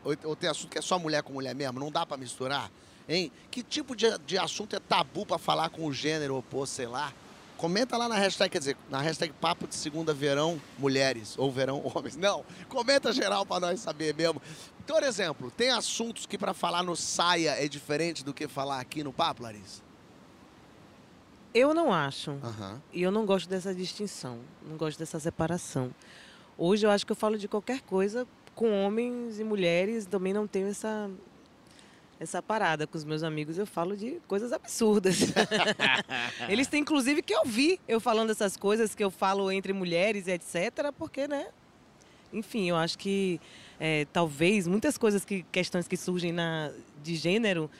[0.04, 1.78] Ou, ou tem assunto que é só mulher com mulher mesmo?
[1.78, 2.70] Não dá pra misturar?
[3.08, 3.30] Hein?
[3.50, 7.12] Que tipo de, de assunto é tabu pra falar com o gênero oposto, sei lá?
[7.58, 11.82] Comenta lá na hashtag, quer dizer, na hashtag Papo de Segunda Verão Mulheres, ou Verão
[11.84, 12.14] Homens.
[12.16, 14.40] Não, comenta geral pra nós saber mesmo.
[14.86, 19.02] Por exemplo, tem assuntos que pra falar no saia é diferente do que falar aqui
[19.02, 19.82] no Papo, Larissa?
[21.52, 22.30] Eu não acho.
[22.42, 22.80] Aham.
[22.92, 24.38] E eu não gosto dessa distinção.
[24.62, 25.92] Não gosto dessa separação.
[26.56, 30.06] Hoje eu acho que eu falo de qualquer coisa com homens e mulheres.
[30.06, 31.10] Também não tenho essa
[32.20, 35.18] essa parada com os meus amigos, eu falo de coisas absurdas.
[36.48, 40.32] Eles têm, inclusive, que ouvir eu falando essas coisas que eu falo entre mulheres e
[40.32, 41.46] etc., porque, né?
[42.32, 43.40] Enfim, eu acho que
[43.78, 47.70] é, talvez muitas coisas que questões que surgem na, de gênero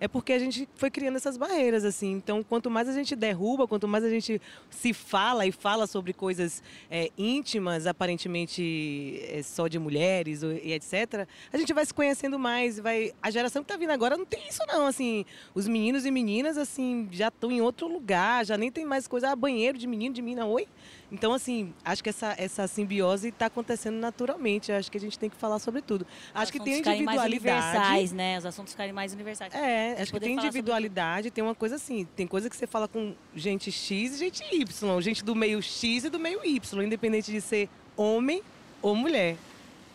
[0.00, 2.12] é porque a gente foi criando essas barreiras, assim.
[2.12, 6.12] Então, quanto mais a gente derruba, quanto mais a gente se fala e fala sobre
[6.12, 12.38] coisas é, íntimas, aparentemente é, só de mulheres e etc., a gente vai se conhecendo
[12.38, 12.78] mais.
[12.78, 13.12] Vai...
[13.22, 14.86] A geração que está vindo agora não tem isso, não.
[14.86, 19.06] Assim, os meninos e meninas, assim, já estão em outro lugar, já nem tem mais
[19.06, 19.30] coisa.
[19.30, 20.66] Ah, banheiro de menino, de menina, oi?
[21.14, 24.72] Então, assim, acho que essa, essa simbiose está acontecendo naturalmente.
[24.72, 26.04] Acho que a gente tem que falar sobre tudo.
[26.34, 27.16] Acho que tem individualidade.
[27.16, 28.38] Mais universais, né?
[28.38, 29.54] Os assuntos ficarem mais universais.
[29.54, 32.04] É, acho que tem individualidade, tem uma coisa assim.
[32.16, 35.00] Tem coisa que você fala com gente X e gente Y.
[35.00, 38.42] Gente do meio X e do meio Y, independente de ser homem
[38.82, 39.36] ou mulher.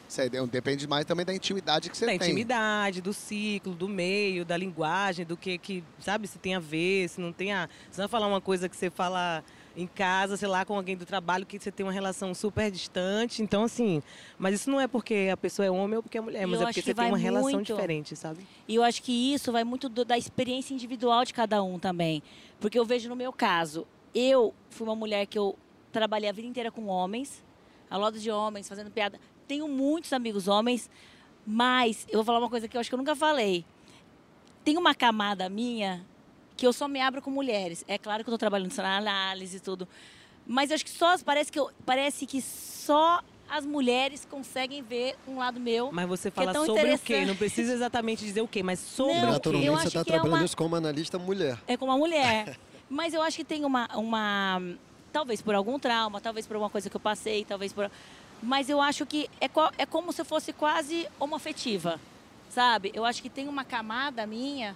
[0.08, 2.20] Isso aí depende mais também da intimidade que você da tem.
[2.20, 6.60] Da intimidade, do ciclo, do meio, da linguagem, do que, que sabe, se tem a
[6.60, 7.70] ver, se não tem a...
[7.92, 9.44] Você vai falar uma coisa que você fala
[9.76, 13.42] em casa, sei lá, com alguém do trabalho que você tem uma relação super distante.
[13.42, 14.02] Então, assim,
[14.38, 16.66] mas isso não é porque a pessoa é homem ou porque é mulher, mas é
[16.66, 18.46] porque você tem uma relação muito, diferente, sabe?
[18.68, 22.22] E eu acho que isso vai muito do, da experiência individual de cada um também.
[22.60, 25.58] Porque eu vejo no meu caso, eu fui uma mulher que eu
[25.92, 27.44] trabalhei a vida inteira com homens,
[27.90, 29.20] a loda de homens, fazendo piada.
[29.48, 30.90] Tenho muitos amigos homens,
[31.46, 33.66] mas eu vou falar uma coisa que eu acho que eu nunca falei.
[34.64, 36.06] Tem uma camada minha
[36.60, 37.86] que eu só me abro com mulheres.
[37.88, 39.88] É claro que eu estou trabalhando na análise e tudo.
[40.46, 45.16] Mas eu acho que só parece que, eu, parece que só as mulheres conseguem ver
[45.26, 45.90] um lado meu.
[45.94, 47.24] Mas você fala é sobre o quê?
[47.26, 49.32] Não precisa exatamente dizer o quê, mas sobre não, o quê.
[49.32, 50.46] Naturalmente você está é trabalhando é uma...
[50.46, 51.58] isso como analista mulher.
[51.66, 52.58] É como uma mulher.
[52.90, 54.62] mas eu acho que tem uma, uma.
[55.14, 57.90] Talvez por algum trauma, talvez por alguma coisa que eu passei, talvez por.
[58.44, 62.00] Mas eu acho que é, é como se fosse quase homoafetiva,
[62.50, 62.92] sabe?
[62.94, 64.76] Eu acho que tem uma camada minha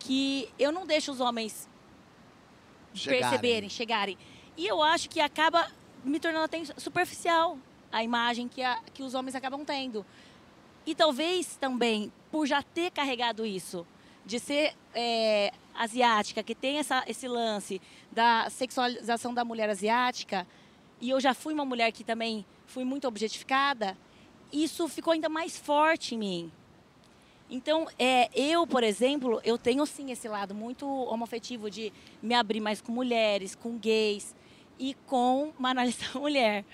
[0.00, 1.68] que eu não deixo os homens
[2.92, 3.20] chegarem.
[3.20, 4.18] perceberem, chegarem.
[4.56, 5.70] E eu acho que acaba
[6.04, 7.56] me tornando até superficial
[7.92, 10.04] a imagem que, a, que os homens acabam tendo.
[10.86, 13.86] E talvez também, por já ter carregado isso,
[14.24, 20.46] de ser é, asiática, que tem essa, esse lance da sexualização da mulher asiática,
[21.00, 23.96] e eu já fui uma mulher que também fui muito objetificada,
[24.52, 26.52] isso ficou ainda mais forte em mim.
[27.50, 32.60] Então, é, eu, por exemplo, eu tenho sim esse lado muito homoafetivo de me abrir
[32.60, 34.36] mais com mulheres, com gays
[34.78, 36.64] e com uma analista mulher.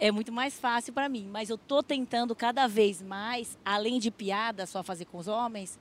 [0.00, 4.10] É muito mais fácil para mim, mas eu tô tentando cada vez mais, além de
[4.10, 5.78] piada só fazer com os homens,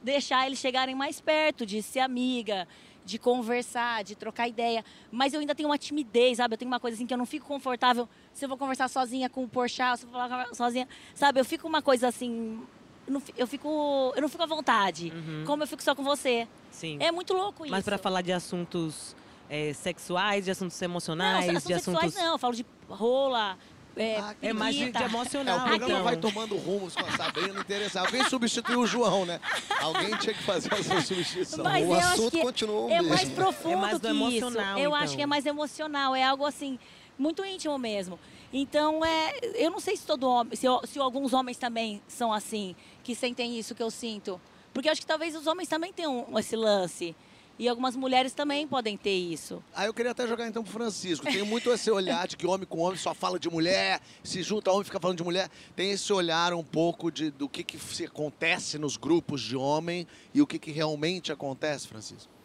[0.00, 2.68] deixar eles chegarem mais perto, de ser amiga,
[3.04, 4.84] de conversar, de trocar ideia.
[5.10, 6.54] Mas eu ainda tenho uma timidez, sabe?
[6.54, 9.28] Eu tenho uma coisa assim que eu não fico confortável se eu vou conversar sozinha
[9.28, 11.40] com o Porchat, se eu vou falar sozinha, sabe?
[11.40, 12.62] Eu fico uma coisa assim
[13.08, 14.12] não, eu fico.
[14.14, 15.12] Eu não fico à vontade.
[15.14, 15.44] Uhum.
[15.46, 16.46] Como eu fico só com você.
[16.70, 16.98] Sim.
[17.00, 17.72] É muito louco isso.
[17.72, 19.16] Mas para falar de assuntos
[19.48, 23.58] é, sexuais, de assuntos emocionais, não, assuntos de sexuais não, eu falo de rola.
[23.96, 25.58] É, ah, é mais de, de emocional.
[25.58, 26.04] É, o programa então.
[26.04, 28.06] vai tomando rumos com a Sabrina, interessante.
[28.06, 29.40] Alguém substituiu o João, né?
[29.80, 31.64] Alguém tinha que fazer essa substituição.
[31.64, 33.08] Mas o assunto continuou É mesmo.
[33.08, 34.84] mais profundo é mais que emocional, isso.
[34.84, 34.94] Eu então.
[34.94, 36.14] acho que é mais emocional.
[36.14, 36.78] É algo assim,
[37.18, 38.20] muito íntimo mesmo.
[38.52, 42.74] Então, é, eu não sei se todo homem, se, se alguns homens também são assim
[43.04, 44.40] que sentem isso que eu sinto.
[44.72, 47.14] Porque eu acho que talvez os homens também tenham esse lance.
[47.58, 49.62] E algumas mulheres também podem ter isso.
[49.74, 51.26] Ah, eu queria até jogar então pro Francisco.
[51.26, 54.70] Tem muito esse olhar de que homem com homem só fala de mulher, se junta
[54.70, 55.50] homem fica falando de mulher.
[55.74, 60.40] Tem esse olhar um pouco de, do que, que acontece nos grupos de homem e
[60.40, 62.37] o que, que realmente acontece, Francisco.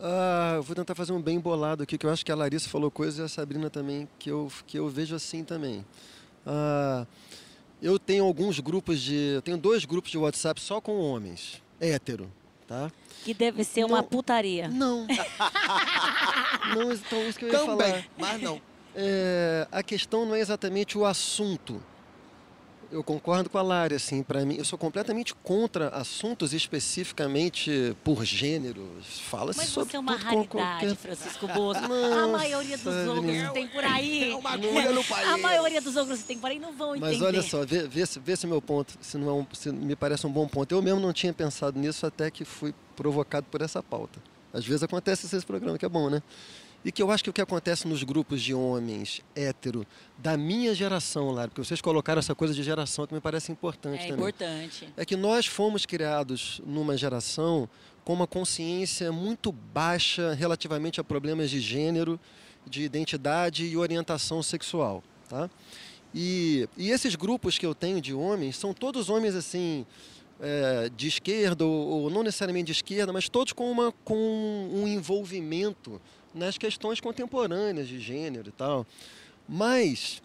[0.00, 2.68] Ah, eu vou tentar fazer um bem bolado aqui, que eu acho que a Larissa
[2.68, 5.84] falou coisas e a Sabrina também, que eu, que eu vejo assim também.
[6.46, 7.06] Ah,
[7.80, 9.34] eu tenho alguns grupos de.
[9.34, 12.30] Eu tenho dois grupos de WhatsApp só com homens, hétero,
[12.66, 12.90] tá?
[13.24, 14.68] Que deve ser não, uma putaria.
[14.68, 15.06] Não.
[16.74, 18.04] não, então isso que eu ia Também, falar.
[18.18, 18.60] mas não.
[18.94, 21.82] É, a questão não é exatamente o assunto
[22.94, 28.24] eu concordo com a Lari, assim, para mim, eu sou completamente contra assuntos especificamente por
[28.24, 28.88] gênero.
[29.02, 30.94] Fala-se Mas sobre você é uma tudo, raridade, qualquer...
[30.94, 31.80] Francisco Bozo.
[31.80, 34.30] a maioria dos ogros que tem por aí.
[34.30, 35.28] É uma agulha no país.
[35.28, 37.12] A maioria dos ogros que tem por aí não vão entender.
[37.12, 39.72] Mas olha só, vê, vê, se, vê se meu ponto, se não é um, se
[39.72, 40.72] me parece um bom ponto.
[40.72, 44.22] Eu mesmo não tinha pensado nisso até que fui provocado por essa pauta.
[44.52, 46.22] Às vezes acontece esse programa, que é bom, né?
[46.84, 49.86] E que eu acho que o que acontece nos grupos de homens hétero
[50.18, 54.02] da minha geração, lá, porque vocês colocaram essa coisa de geração que me parece importante
[54.02, 54.28] é também.
[54.28, 54.92] importante.
[54.94, 57.68] É que nós fomos criados numa geração
[58.04, 62.20] com uma consciência muito baixa relativamente a problemas de gênero,
[62.66, 65.48] de identidade e orientação sexual, tá?
[66.14, 69.84] E, e esses grupos que eu tenho de homens são todos homens assim
[70.40, 74.16] é, de esquerda, ou, ou, não necessariamente de esquerda, mas todos com, uma, com
[74.72, 76.00] um envolvimento
[76.34, 78.86] nas questões contemporâneas de gênero e tal.
[79.48, 80.22] Mas,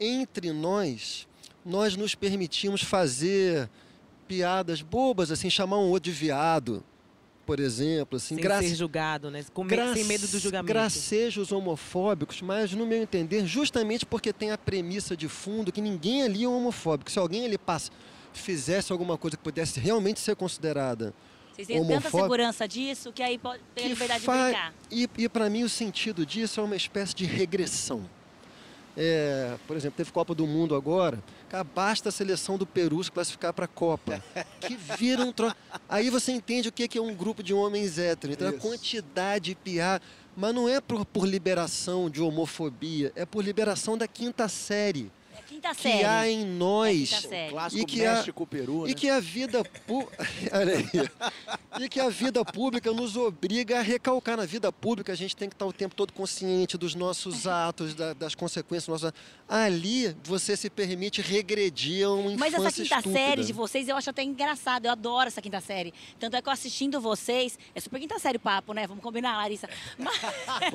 [0.00, 1.26] entre nós,
[1.64, 3.68] nós nos permitimos fazer
[4.26, 6.82] piadas bobas, assim, chamar um outro de viado,
[7.44, 8.16] por exemplo.
[8.16, 9.44] Assim, sem ser julgado, né?
[9.52, 10.72] Com gra sem medo do julgamento.
[10.72, 16.22] Gracejos homofóbicos, mas, no meu entender, justamente porque tem a premissa de fundo que ninguém
[16.22, 17.10] ali é homofóbico.
[17.10, 17.90] Se alguém ali passa,
[18.32, 21.14] fizesse alguma coisa que pudesse realmente ser considerada
[21.64, 24.36] vocês têm tanta segurança disso que aí pode ter liberdade fa...
[24.36, 24.74] de brincar.
[24.90, 28.08] E, e para mim o sentido disso é uma espécie de regressão.
[28.96, 33.10] É, por exemplo, teve Copa do Mundo agora, cara, basta a seleção do Peru se
[33.10, 34.22] classificar para a Copa,
[34.60, 35.54] que vira um tro...
[35.88, 39.54] Aí você entende o que é um grupo de homens héteros, então a quantidade de
[39.54, 40.04] piada,
[40.36, 45.10] mas não é por, por liberação de homofobia, é por liberação da quinta série
[45.62, 45.98] quinta série.
[45.98, 47.26] Que há em nós.
[47.30, 48.90] É clássico e que México, a, Peru, né?
[48.90, 49.64] E que a vida...
[49.86, 50.08] Pu...
[51.78, 54.36] e que a vida pública nos obriga a recalcar.
[54.36, 57.94] Na vida pública a gente tem que estar o tempo todo consciente dos nossos atos,
[57.94, 62.96] da, das consequências dos nossos Ali você se permite regredir a uma Mas essa quinta
[62.96, 63.12] estúpida.
[63.12, 64.86] série de vocês eu acho até engraçado.
[64.86, 65.94] Eu adoro essa quinta série.
[66.18, 67.58] Tanto é que eu assistindo vocês...
[67.74, 68.86] É super quinta série o papo, né?
[68.86, 69.68] Vamos combinar, Larissa.
[69.98, 70.20] Mas...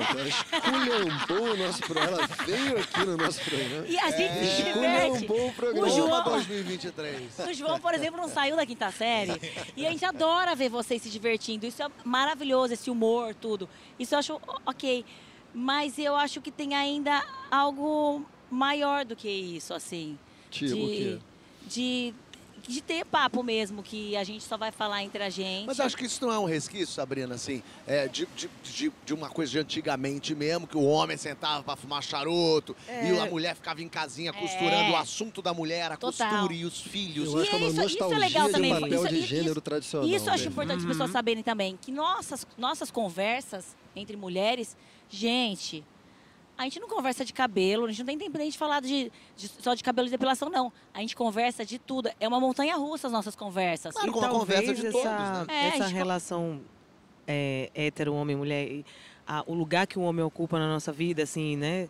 [0.10, 2.17] ela esculhambou o nosso programa.
[2.17, 3.88] Ela veio aqui no nosso programa.
[3.88, 7.39] E a gente é um bom programa o João, 2023.
[7.39, 9.33] O João, por exemplo, não saiu da quinta série.
[9.75, 11.65] E a gente adora ver vocês se divertindo.
[11.65, 13.69] Isso é maravilhoso, esse humor, tudo.
[13.99, 15.05] Isso eu acho ok.
[15.53, 20.17] Mas eu acho que tem ainda algo maior do que isso, assim.
[20.49, 21.19] Tipo de, o quê?
[21.67, 22.13] De
[22.67, 25.65] de ter papo mesmo, que a gente só vai falar entre a gente.
[25.65, 29.13] Mas acho que isso não é um resquício, Sabrina, assim, é, de, de, de, de
[29.13, 33.12] uma coisa de antigamente mesmo, que o homem sentava para fumar charuto é.
[33.12, 34.91] e a mulher ficava em casinha costurando é.
[34.91, 36.30] o assunto da mulher, a Total.
[36.30, 37.34] costura e os filhos.
[37.34, 38.73] Eu acho que é uma isso, nostalgia isso é legal também.
[38.73, 40.10] de papel isso, de gênero isso, tradicional.
[40.10, 40.89] Isso eu acho importante uhum.
[40.89, 44.75] as pessoas saberem também, que nossas, nossas conversas entre mulheres,
[45.10, 45.84] gente,
[46.58, 49.12] a gente não conversa de cabelo, a gente não tem tempo nem de falar de,
[49.36, 50.74] de, só de cabelo e depilação, não.
[50.93, 52.10] A gente conversa de tudo.
[52.20, 53.93] É uma montanha russa as nossas conversas.
[53.93, 55.46] Claro, e uma conversa de essa, todos, né?
[55.50, 56.60] é, essa relação
[57.28, 58.84] é, hétero, homem, mulher,
[59.28, 61.88] a, o lugar que o homem ocupa na nossa vida, assim, né?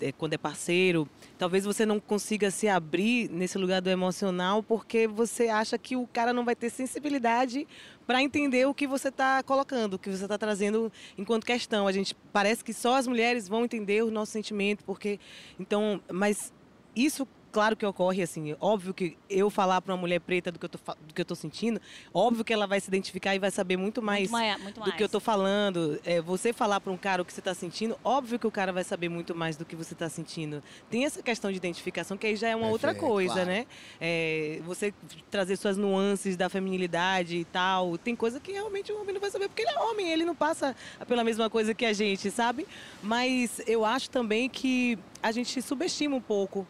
[0.00, 5.06] É, quando é parceiro, talvez você não consiga se abrir nesse lugar do emocional porque
[5.06, 7.64] você acha que o cara não vai ter sensibilidade
[8.04, 11.86] para entender o que você está colocando, o que você está trazendo enquanto questão.
[11.86, 15.20] A gente parece que só as mulheres vão entender o nosso sentimento, porque
[15.60, 16.52] então, mas
[16.96, 20.64] isso claro que ocorre assim, óbvio que eu falar para uma mulher preta do que
[20.64, 21.80] eu tô, do que eu tô sentindo,
[22.12, 24.92] óbvio que ela vai se identificar e vai saber muito mais, muito mais, muito do
[24.92, 26.00] que eu estou falando.
[26.04, 28.72] É, você falar para um cara o que você está sentindo, óbvio que o cara
[28.72, 30.62] vai saber muito mais do que você está sentindo.
[30.90, 33.48] Tem essa questão de identificação que aí já é uma é, outra coisa, claro.
[33.48, 33.66] né?
[34.00, 34.92] É, você
[35.30, 37.98] trazer suas nuances da feminilidade e tal.
[37.98, 40.34] Tem coisa que realmente o homem não vai saber porque ele é homem, ele não
[40.34, 40.74] passa
[41.06, 42.66] pela mesma coisa que a gente, sabe?
[43.02, 46.66] Mas eu acho também que a gente subestima um pouco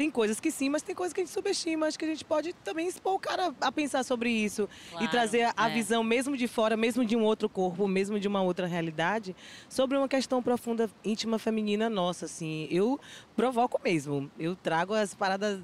[0.00, 1.86] tem coisas que sim, mas tem coisas que a gente subestima.
[1.86, 5.08] Acho que a gente pode também expor o cara a pensar sobre isso claro, e
[5.08, 5.74] trazer a é.
[5.74, 9.36] visão, mesmo de fora, mesmo de um outro corpo, mesmo de uma outra realidade,
[9.68, 12.24] sobre uma questão profunda, íntima, feminina nossa.
[12.24, 12.98] Assim, eu
[13.36, 14.30] provoco mesmo.
[14.38, 15.60] Eu trago as paradas.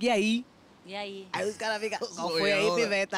[0.00, 0.42] E aí?
[0.84, 1.28] E aí?
[1.32, 1.98] Aí os caras ficam.
[1.98, 3.16] Qual foi aí, piveta?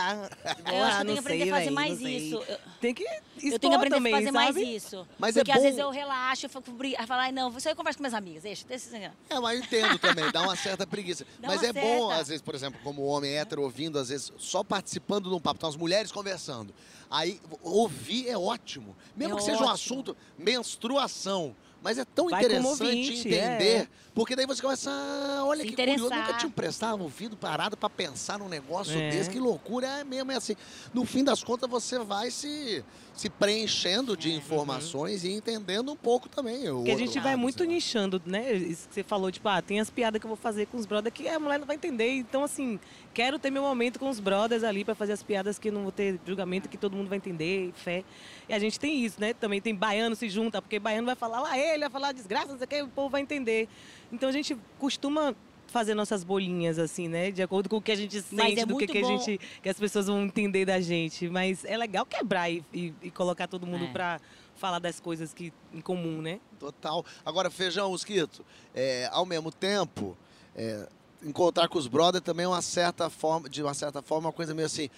[0.67, 2.43] Eu acho que tem que aprender a fazer mais isso.
[2.81, 4.37] Tem que Eu tenho que aprender também, a fazer sabe?
[4.37, 5.09] mais isso.
[5.19, 6.63] Mas Porque é às vezes eu relaxo, eu fico
[6.99, 9.13] a falar, não, você conversa com minhas amigas, deixa, deixa.
[9.31, 11.25] É, mas eu entendo também, dá uma certa preguiça.
[11.39, 11.81] Dá mas é certa.
[11.81, 15.41] bom, às vezes, por exemplo, como homem hétero ouvindo, às vezes, só participando de um
[15.41, 16.75] papo, então as mulheres conversando.
[17.11, 18.97] Aí, ouvir é ótimo.
[19.15, 19.69] Mesmo é que seja ótimo.
[19.69, 21.55] um assunto, menstruação.
[21.83, 23.89] Mas é tão Vai interessante ouvinte, entender, é.
[24.15, 27.37] porque daí você começa, ah, olha Se que curioso, eu nunca tinha prestado um ouvido
[27.37, 29.11] parado para pensar num negócio é.
[29.11, 30.55] desse, que loucura, é mesmo, é assim.
[30.95, 34.35] No fim das contas, você vai se, se preenchendo de é.
[34.35, 35.31] informações uhum.
[35.31, 36.63] e entendendo um pouco também.
[36.67, 38.53] Porque a gente lado, vai muito nichando, né?
[38.55, 40.87] Isso que você falou, tipo, ah, tem as piadas que eu vou fazer com os
[40.87, 42.13] brothers que a mulher não vai entender.
[42.13, 42.79] Então, assim,
[43.13, 45.93] quero ter meu momento com os brothers ali para fazer as piadas que não vou
[45.93, 48.05] ter julgamento, que todo mundo vai entender, fé.
[48.49, 49.35] E a gente tem isso, né?
[49.35, 52.59] Também tem baiano se junta, porque baiano vai falar lá ele, vai falar desgraça, não
[52.59, 53.69] sei o que, o povo vai entender.
[54.11, 55.35] Então a gente costuma
[55.73, 57.31] fazer nossas bolinhas, assim, né?
[57.31, 59.69] De acordo com o que a gente sente, é do que, que, a gente, que
[59.69, 61.29] as pessoas vão entender da gente.
[61.29, 63.93] Mas é legal quebrar e, e, e colocar todo mundo é.
[63.93, 64.21] para
[64.55, 66.39] falar das coisas que em comum, né?
[66.59, 67.05] Total.
[67.25, 68.45] Agora, feijão, mosquito,
[68.75, 70.17] é, ao mesmo tempo,
[70.55, 70.87] é,
[71.23, 74.55] encontrar com os brothers também é uma certa forma, de uma certa forma, uma coisa
[74.55, 74.91] meio assim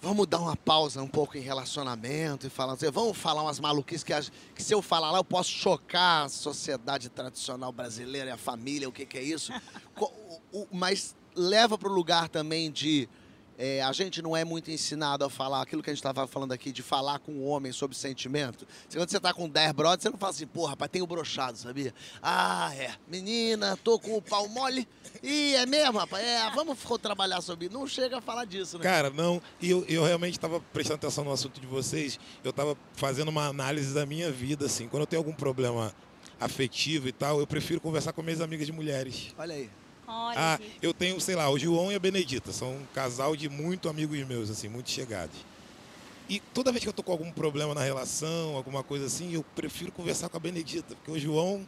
[0.00, 4.02] vamos dar uma pausa um pouco em relacionamento e falar assim, vamos falar umas maluquices
[4.02, 4.12] que,
[4.54, 8.88] que, se eu falar lá eu posso chocar a sociedade tradicional brasileira e a família,
[8.88, 9.52] o que, que é isso.
[10.00, 13.08] o, o, mas leva para o lugar também de
[13.62, 16.52] é, a gente não é muito ensinado a falar aquilo que a gente estava falando
[16.52, 18.66] aqui, de falar com o homem sobre sentimento.
[18.88, 21.58] Se Quando você tá com 10 brothers, você não fala assim, porra, rapaz, tenho brochado,
[21.58, 21.92] sabia?
[22.22, 22.94] Ah, é.
[23.06, 24.88] Menina, tô com o pau mole.
[25.22, 26.24] Ih, é mesmo, rapaz?
[26.24, 27.74] É, vamos trabalhar sobre isso.
[27.74, 28.82] Não chega a falar disso, né?
[28.82, 29.42] Cara, não.
[29.60, 32.18] E eu, eu realmente estava prestando atenção no assunto de vocês.
[32.42, 34.88] Eu estava fazendo uma análise da minha vida, assim.
[34.88, 35.94] Quando eu tenho algum problema
[36.40, 39.34] afetivo e tal, eu prefiro conversar com minhas amigas de mulheres.
[39.36, 39.70] Olha aí.
[40.10, 40.78] Olha, Ah, gente.
[40.82, 42.52] eu tenho, sei lá, o João e a Benedita.
[42.52, 45.36] São um casal de muito amigos meus, assim, muito chegados.
[46.28, 49.44] E toda vez que eu tô com algum problema na relação, alguma coisa assim, eu
[49.56, 51.66] prefiro conversar com a Benedita, porque o João.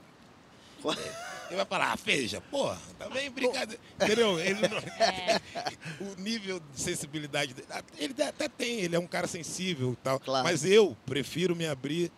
[1.49, 3.81] Ele vai falar, ah, feija, porra, também brincadeira.
[4.03, 4.39] Entendeu?
[4.41, 4.79] Ele não-
[6.13, 10.21] o nível de sensibilidade dele, ele até tem, ele é um cara sensível e tal.
[10.43, 12.11] Mas eu prefiro me abrir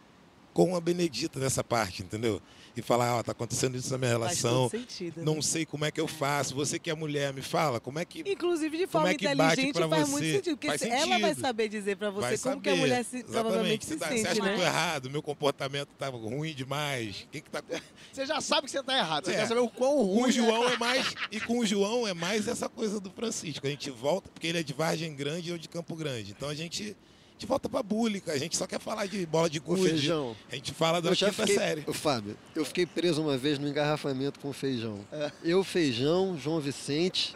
[0.53, 2.41] com a Benedita nessa parte, entendeu?
[2.77, 4.69] E falar, ó, tá acontecendo isso na minha Faz relação.
[4.69, 5.25] todo sentido, né?
[5.25, 6.57] Não sei como é que eu faço.
[6.57, 8.21] Você que é mulher, me fala, como é que.
[8.29, 10.11] Inclusive, de como forma é que bate inteligente, pra faz você?
[10.11, 10.55] muito sentido.
[10.57, 11.41] Porque Faz se- ela vai sentido.
[11.41, 12.81] saber dizer pra você Vai como que a saber.
[12.81, 13.33] mulher se, Exatamente.
[13.43, 14.65] provavelmente Você, se tá- sente, você acha que eu tô né?
[14.67, 15.11] errado?
[15.11, 17.29] Meu comportamento tá ruim demais?
[17.31, 17.63] Quem que tá...
[18.13, 19.25] Você já sabe que você tá errado.
[19.27, 19.37] Você É.
[19.37, 20.23] quer saber o quão ruim.
[20.23, 21.15] Com o João é mais.
[21.31, 23.67] E com o João é mais essa coisa do Francisco.
[23.67, 26.33] A gente volta, porque ele é de Vargem Grande e eu de Campo Grande.
[26.33, 26.97] Então a gente,
[27.35, 28.33] a gente volta pra búlica.
[28.33, 29.83] A gente só quer falar de bola de gude.
[29.89, 30.37] feijão.
[30.51, 31.85] A gente fala da quinta fiquei, série.
[31.87, 35.01] Ô, Fábio, eu fiquei preso uma vez no engarrafamento com feijão.
[35.13, 35.31] É.
[35.43, 37.35] Eu, feijão, João Vicente.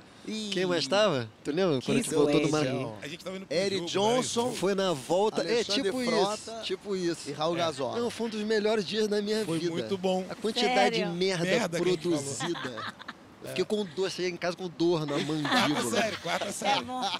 [0.53, 1.27] Quem mais estava?
[1.43, 1.81] Tu lembra?
[1.81, 2.51] Quando a gente Que voltou do.
[2.51, 2.95] Maranhão.
[3.01, 4.49] A gente tava indo pro Eric jogo, Johnson.
[4.51, 4.55] né?
[4.57, 5.41] Foi na volta.
[5.41, 6.63] Alexandre é tipo Frota isso.
[6.65, 7.31] Tipo isso.
[7.31, 7.59] e Raul É.
[7.61, 7.99] Gazola.
[7.99, 9.73] Não, foi um dos melhores dias da minha Foi vida.
[9.73, 10.27] muito bom.
[10.29, 11.07] A quantidade Sério?
[11.13, 12.95] de merda, Merda que a gente produzida.
[13.42, 15.90] Eu fiquei com dor, cheguei em casa com dor na Quarta mandíbula.
[16.03, 16.85] série, quarta É série.
[16.85, 17.11] bom.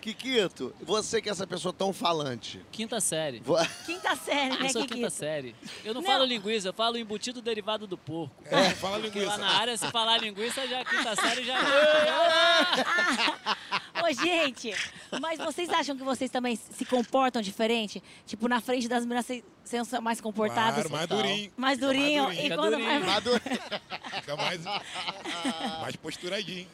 [0.00, 2.64] Kikito, você que é essa pessoa tão falante.
[2.70, 3.40] Quinta série.
[3.40, 5.10] vo- Quinta série, Eu né, sou quinta Kikito?
[5.10, 5.56] série.
[5.84, 6.08] Eu não, Não.
[6.08, 8.34] falo linguiça, eu falo embutido derivado do porco.
[8.46, 9.36] É, fala Porque linguiça.
[9.38, 11.58] lá na área, se falar linguiça, já quinta série já.
[14.22, 14.72] Gente,
[15.20, 18.02] mas vocês acham que vocês também se comportam diferente?
[18.26, 19.26] Tipo, na frente das meninas,
[19.64, 20.82] vocês são mais comportados?
[20.86, 21.52] Claro, mais durinho.
[21.56, 22.24] Mais Fica durinho?
[22.24, 23.00] mais E Fica quando durinho.
[23.04, 23.20] vai...
[24.20, 24.60] Fica mais,
[25.80, 26.68] mais posturadinho.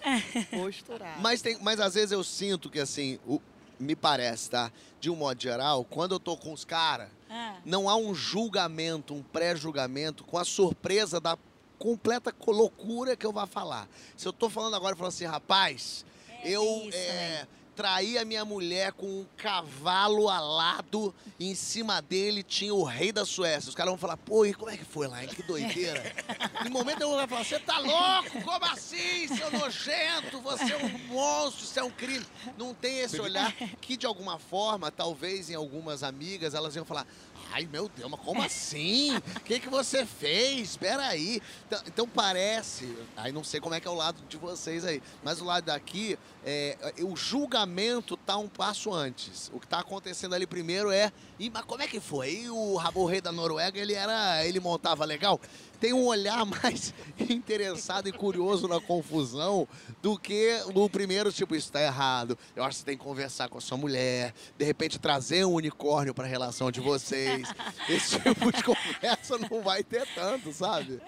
[0.51, 1.21] Posturar.
[1.21, 3.41] Mas, tem, mas às vezes eu sinto que, assim, o-
[3.79, 4.73] me parece, tá?
[5.01, 9.13] De um modo geral, quando eu tô com os caras, Ah, não há um julgamento,
[9.15, 11.37] um pré-julgamento com a surpresa da
[11.79, 13.87] completa co- loucura que eu vou falar.
[14.17, 16.07] Se eu tô falando agora e falando assim, rapaz,
[16.45, 17.47] eu tem isso é,
[17.77, 23.13] traí a minha mulher com um cavalo alado e em cima dele tinha o rei
[23.13, 23.69] da Suécia.
[23.69, 25.29] Os caras vão falar, pô, e como é que foi lá, hein?
[25.29, 26.03] Que doideira.
[26.65, 28.43] em momento eu vou falar, você tá louco?
[28.43, 30.41] Como assim, seu nojento?
[30.41, 32.25] Você é um monstro, isso é um crime.
[32.57, 37.07] Não tem esse olhar que, de alguma forma, talvez em algumas amigas, elas iam falar,
[37.53, 39.17] ai, meu Deus, mas como assim?
[39.17, 40.71] O que, que você fez?
[40.71, 41.41] Espera aí.
[41.67, 45.03] Então, então parece, aí não sei como é que é o lado de vocês aí,
[45.23, 49.51] mas o lado daqui, é, o julgamento tá um passo antes.
[49.53, 52.33] O que tá acontecendo ali primeiro é, "Ih, mas como é que foi?
[52.43, 55.41] E o, Rabo Rei da Noruega, ele era, ele montava legal?
[55.81, 59.69] Tem um olhar mais interessado e curioso na confusão
[60.03, 62.39] do que no primeiro, tipo, isso tá errado.
[62.55, 65.55] Eu acho que você tem que conversar com a sua mulher, de repente trazer um
[65.55, 67.49] unicórnio pra relação de vocês.
[67.89, 71.01] Esse tipo de conversa não vai ter tanto, sabe?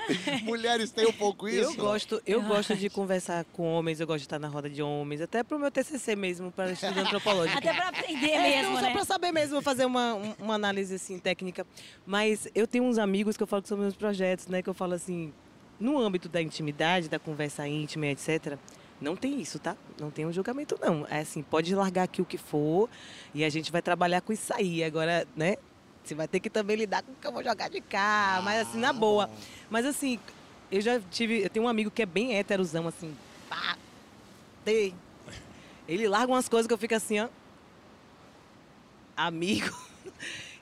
[0.42, 1.70] Mulheres têm um pouco isso.
[1.70, 4.82] Eu gosto, eu gosto de conversar com homens, eu gosto de estar na roda de
[4.82, 7.58] homens, até pro meu TCC mesmo, para estudo antropológico.
[7.58, 8.88] Até pra aprender É, mesmo, não, né?
[8.88, 11.66] Só pra saber mesmo, fazer uma, um- uma análise assim, técnica.
[12.06, 14.62] Mas eu tenho uns amigos que eu falo que são meus projetos, né?
[14.62, 15.32] Que eu falo assim,
[15.78, 18.56] no âmbito da intimidade, da conversa íntima, e etc.,
[19.00, 19.76] não tem isso, tá?
[20.00, 21.04] Não tem um julgamento, não.
[21.10, 22.88] É assim, pode largar aqui o que for
[23.34, 24.84] e a gente vai trabalhar com isso aí.
[24.84, 25.56] Agora, né?
[26.04, 28.66] Você vai ter que também lidar com o que eu vou jogar de cá, mas
[28.68, 29.30] assim, na boa.
[29.70, 30.18] Mas assim,
[30.70, 31.42] eu já tive.
[31.42, 33.14] Eu tenho um amigo que é bem héterozão, assim.
[33.48, 33.76] Pá,
[34.64, 34.94] tem.
[35.86, 37.28] Ele larga umas coisas que eu fico assim, ó.
[39.16, 39.70] Amigo.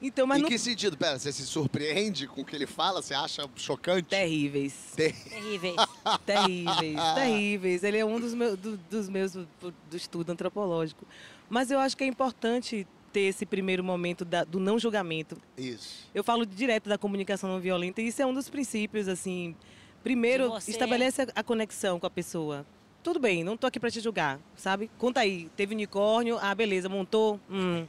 [0.03, 0.49] Então, mas em não.
[0.49, 0.97] que sentido?
[0.97, 3.03] Pera, você se surpreende com o que ele fala?
[3.03, 4.09] Você acha chocante?
[4.09, 4.73] Terríveis.
[4.97, 5.77] Ter- Terríveis.
[6.25, 7.85] Terríveis, terríveis.
[7.85, 11.07] Ele é um dos meus, do, dos meus do, do estudo antropológico.
[11.51, 15.37] Mas eu acho que é importante ter esse primeiro momento da- do não julgamento.
[15.57, 16.09] Isso.
[16.15, 19.55] Eu falo direto da comunicação não violenta e isso é um dos princípios, assim.
[20.03, 20.71] Primeiro, você.
[20.71, 22.65] estabelece a, conexão com a pessoa.
[23.03, 24.91] Tudo bem, não tô aqui para te julgar, sabe?
[24.99, 27.87] Conta aí, teve unicórnio, ah, beleza, montou, hum,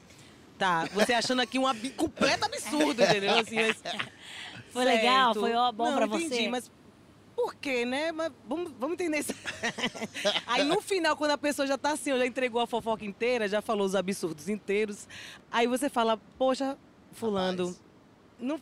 [0.57, 0.85] tá.
[0.93, 3.37] Você achando aqui um ab- completo absurdo, entendeu?
[3.37, 3.81] Assim, mas-
[4.71, 5.33] Foi legal?
[5.33, 5.39] Certo.
[5.41, 6.49] Foi ó, bom não, pra entendi, você?
[6.49, 6.71] mas
[7.41, 8.11] por quê, né?
[8.11, 9.33] Mas vamos, vamos entender isso.
[10.45, 13.47] aí no final, quando a pessoa já tá assim, ó, já entregou a fofoca inteira,
[13.47, 15.07] já falou os absurdos inteiros,
[15.51, 16.77] aí você fala, poxa,
[17.13, 17.81] fulano, Rapaz.
[18.39, 18.61] não,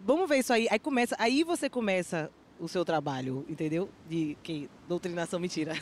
[0.00, 0.66] vamos ver isso aí.
[0.68, 2.28] Aí começa, aí você começa
[2.58, 3.88] o seu trabalho, entendeu?
[4.08, 5.74] De que doutrinação mentira.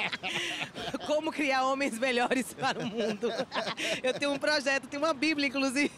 [1.06, 3.28] Como criar homens melhores para o mundo.
[4.02, 5.90] Eu tenho um projeto, tenho uma Bíblia, inclusive.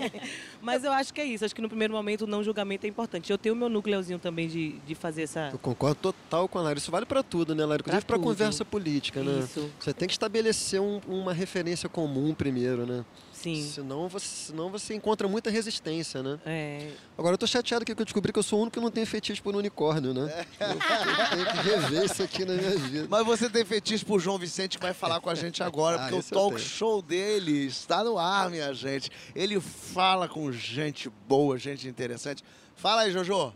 [0.62, 1.44] Mas eu acho que é isso.
[1.44, 3.30] Acho que no primeiro momento o não julgamento é importante.
[3.30, 5.50] Eu tenho o meu núcleozinho também de, de fazer essa.
[5.52, 6.78] Eu concordo total com a Lara.
[6.78, 7.80] Isso vale para tudo, né, Lara?
[7.80, 9.40] Inclusive para conversa política, né?
[9.40, 9.70] Isso.
[9.78, 13.04] Você tem que estabelecer um, uma referência comum primeiro, né?
[13.42, 13.62] Sim.
[13.62, 16.38] Senão você, senão você encontra muita resistência, né?
[16.44, 16.90] É.
[17.16, 18.90] Agora eu tô chateado aqui que eu descobri que eu sou o único que não
[18.90, 20.46] tem fetiche por unicórnio, né?
[20.58, 20.76] Eu, eu
[21.30, 23.06] tenho que rever isso aqui na minha vida.
[23.08, 26.08] Mas você tem fetiche pro João Vicente que vai falar com a gente agora, Ah,
[26.08, 29.10] porque o talk show dele está no ar, minha gente.
[29.34, 32.42] Ele fala com gente boa, gente interessante.
[32.74, 33.52] Fala aí, Jojo.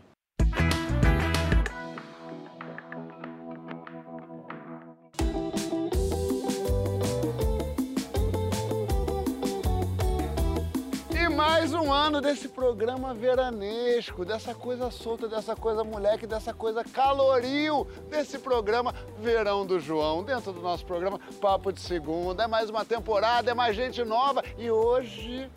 [11.83, 18.39] Um ano desse programa veranesco, dessa coisa solta, dessa coisa moleque, dessa coisa caloril, desse
[18.39, 22.43] programa Verão do João, dentro do nosso programa Papo de Segunda.
[22.43, 25.49] É mais uma temporada, é mais gente nova e hoje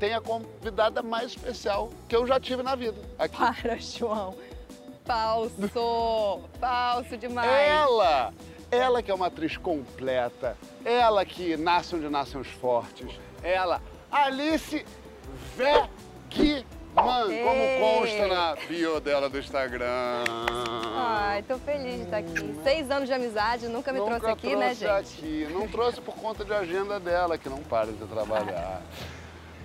[0.00, 3.00] tem a convidada mais especial que eu já tive na vida.
[3.16, 3.36] Aqui.
[3.36, 4.34] Para, João.
[5.04, 6.42] Falso.
[6.58, 7.48] Falso demais.
[7.48, 8.34] Ela!
[8.68, 14.84] Ela que é uma atriz completa, ela que nasce onde nascem os fortes, ela, Alice
[15.56, 16.64] Vegman,
[16.94, 17.80] como Ei.
[17.80, 20.24] consta na bio dela do Instagram.
[20.96, 22.54] Ai, tô feliz de estar aqui.
[22.62, 25.44] Seis anos de amizade, nunca me Nunca trouxe aqui, né, trouxe gente?
[25.46, 25.52] aqui.
[25.52, 28.82] Não trouxe por conta de agenda dela, que não para de trabalhar.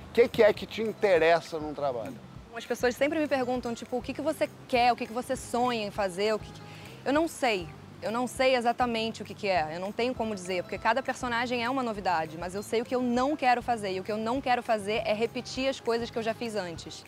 [0.10, 2.16] O que, que é que te interessa num trabalho?
[2.56, 5.36] As pessoas sempre me perguntam, tipo, o que, que você quer, o que, que você
[5.36, 6.62] sonha em fazer, o que que-
[7.04, 7.68] Eu não sei.
[8.04, 11.02] Eu não sei exatamente o que, que é, eu não tenho como dizer, porque cada
[11.02, 13.94] personagem é uma novidade, mas eu sei o que eu não quero fazer.
[13.94, 16.54] E o que eu não quero fazer é repetir as coisas que eu já fiz
[16.54, 17.06] antes.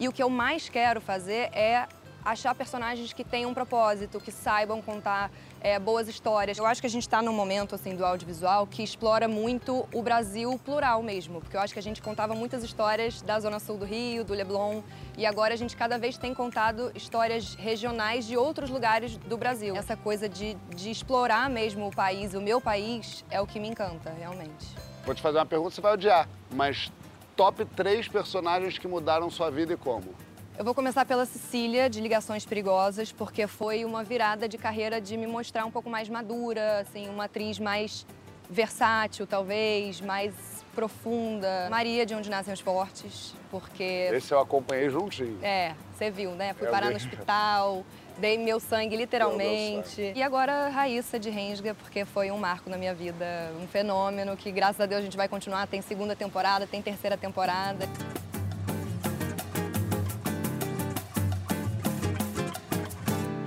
[0.00, 1.86] E o que eu mais quero fazer é
[2.24, 5.30] achar personagens que tenham um propósito, que saibam contar
[5.60, 6.58] é, boas histórias.
[6.58, 10.02] Eu acho que a gente está num momento assim do audiovisual que explora muito o
[10.02, 13.76] Brasil plural mesmo, porque eu acho que a gente contava muitas histórias da zona sul
[13.76, 14.82] do Rio, do Leblon,
[15.16, 19.74] e agora a gente cada vez tem contado histórias regionais de outros lugares do Brasil.
[19.76, 23.68] Essa coisa de, de explorar mesmo o país, o meu país, é o que me
[23.68, 24.66] encanta, realmente.
[25.04, 26.92] Vou te fazer uma pergunta, você vai odiar, mas
[27.34, 30.14] top três personagens que mudaram sua vida e como?
[30.58, 35.16] Eu vou começar pela Cecília, de Ligações Perigosas, porque foi uma virada de carreira de
[35.16, 38.04] me mostrar um pouco mais madura, assim, uma atriz mais
[38.50, 40.34] versátil, talvez, mais
[40.74, 41.68] profunda.
[41.70, 44.08] Maria, de Onde Nascem os Fortes, porque...
[44.12, 45.38] Esse eu acompanhei juntinho.
[45.44, 46.52] É, você viu, né?
[46.54, 46.94] Fui Eu parar vi.
[46.94, 47.84] no hospital,
[48.18, 49.90] dei meu sangue literalmente.
[49.90, 50.12] sangue.
[50.16, 54.50] E agora Raíssa de Rensga, porque foi um marco na minha vida, um fenômeno que
[54.50, 55.68] graças a Deus a gente vai continuar.
[55.68, 57.88] Tem segunda temporada, tem terceira temporada.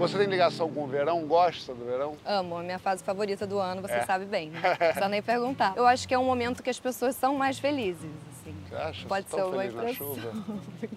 [0.02, 1.28] Você tem ligação com o verão?
[1.28, 2.18] Gosta do verão?
[2.26, 4.06] Amo, a minha fase favorita do ano, você É.
[4.06, 4.50] sabe bem.
[4.50, 5.74] Não precisa nem perguntar.
[5.76, 8.56] Eu acho que é um momento que as pessoas são mais felizes, assim.
[8.68, 9.08] Você acha?
[9.08, 10.16] Pode Você ser uma impressão.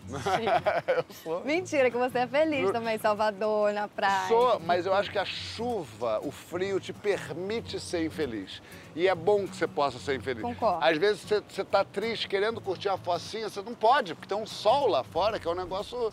[0.96, 1.44] eu sou.
[1.44, 4.28] Mentira, que você é feliz também, Salvador, na praia.
[4.28, 8.62] Sou, mas eu acho que a chuva, o frio, te permite ser infeliz.
[8.96, 10.42] E é bom que você possa ser infeliz.
[10.42, 10.82] Concordo.
[10.82, 14.38] Às vezes você, você tá triste, querendo curtir a focinha, você não pode, porque tem
[14.38, 16.10] um sol lá fora, que é um negócio.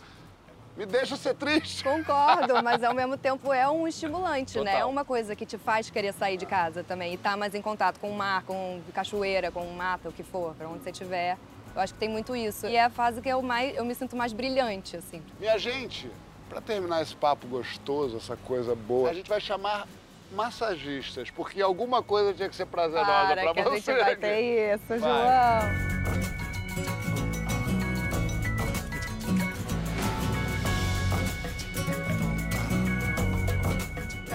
[0.78, 1.84] Me deixa ser triste.
[1.84, 4.72] Concordo, mas ao mesmo tempo é um estimulante, né?
[4.72, 4.82] Total.
[4.82, 7.62] É uma coisa que te faz querer sair de casa também e estar mais em
[7.62, 11.38] contato com o mar, com cachoeira, com mata, o que for, pra onde você estiver.
[11.76, 12.68] Eu acho que tem muito isso.
[12.68, 15.22] E é a fase que eu mais eu me sinto mais brilhante, assim.
[15.40, 16.10] Minha gente,
[16.50, 19.88] pra terminar esse papo gostoso, essa coisa boa, a gente vai chamar
[20.32, 23.76] massagistas, porque alguma coisa tinha que ser prazerosa Para pra que a você.
[23.76, 25.00] gente vai ter isso, Vai.
[25.00, 26.41] João.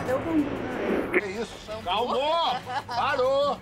[0.06, 0.46] Cadê o bambu?
[1.10, 1.82] Que isso?
[1.82, 2.60] Calmou!
[2.86, 3.58] Parou!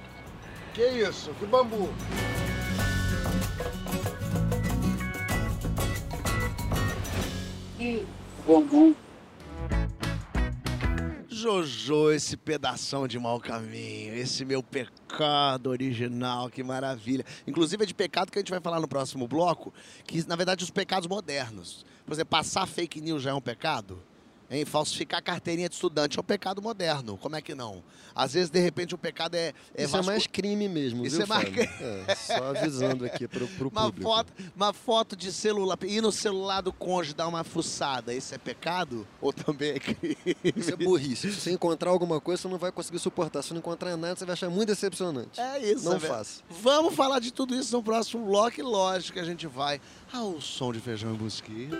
[0.74, 1.32] Que isso?
[1.40, 1.88] Que bambu?
[8.46, 8.94] Bambu.
[11.28, 17.24] Jojo, esse pedação de mau caminho, esse meu pecado original, que maravilha.
[17.46, 19.72] Inclusive é de pecado que a gente vai falar no próximo bloco,
[20.06, 21.86] que na verdade os pecados modernos.
[22.04, 24.02] Por exemplo, passar fake news já é um pecado?
[24.54, 24.64] Hein?
[24.64, 27.82] Falsificar carteirinha de estudante é um pecado moderno, como é que não?
[28.14, 29.52] Às vezes, de repente, o pecado é...
[29.74, 31.48] é Isso é mais crime mesmo, Isso viu, é mais?
[31.56, 34.02] É, só avisando aqui pro, pro Uma público.
[34.10, 38.38] foto, uma foto de celular, ir no celular do cônjuge dar uma fuçada, isso é
[38.38, 39.06] pecado?
[39.20, 40.16] Ou também é crime?
[40.56, 41.32] Isso é burrice.
[41.32, 43.42] Se você encontrar alguma coisa, você não vai conseguir suportar.
[43.42, 45.40] Se não encontrar nada, você vai achar muito decepcionante.
[45.40, 46.12] É isso, Não velho.
[46.12, 46.42] faça.
[46.48, 49.80] Vamos falar de tudo isso no próximo bloco lógico que a gente vai
[50.12, 51.76] ao som de feijão e mosquito.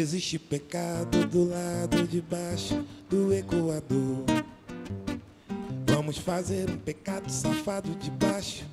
[0.00, 4.24] Existe pecado do lado de baixo do Equador.
[5.86, 8.64] Vamos fazer um pecado safado debaixo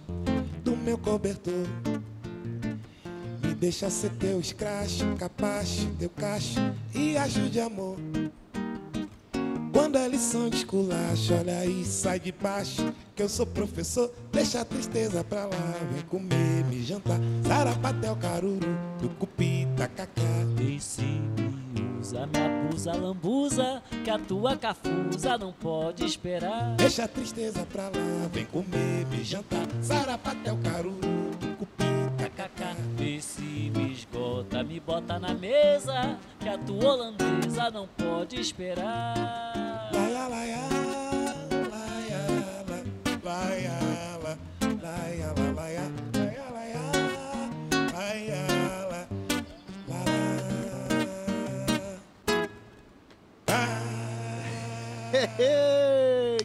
[0.64, 1.68] do meu cobertor.
[3.44, 6.60] Me deixa ser teu escracho, capacho, teu cacho
[6.96, 7.98] e ajude amor.
[9.74, 12.94] Quando é lição de esculacho, olha aí, sai de baixo.
[13.16, 15.76] Que eu sou professor, deixa a tristeza pra lá.
[15.92, 18.60] Vem comer, me jantar, sarapatel, caruru,
[19.00, 20.38] tucupi, tacacá.
[20.60, 21.02] E usa,
[22.94, 26.76] lambuza, que a tua cafusa não pode esperar.
[26.76, 31.86] Deixa a tristeza pra lá, vem comer, me jantar, sarapatel, caruru, tucupi,
[32.18, 32.76] tacacá.
[32.96, 39.16] Vê se me esgota, me bota na mesa, que a tua holandesa não pode esperar.
[39.94, 40.70] Laia, laia,
[41.72, 42.26] laia,
[42.68, 42.80] la,
[43.24, 43.87] laia,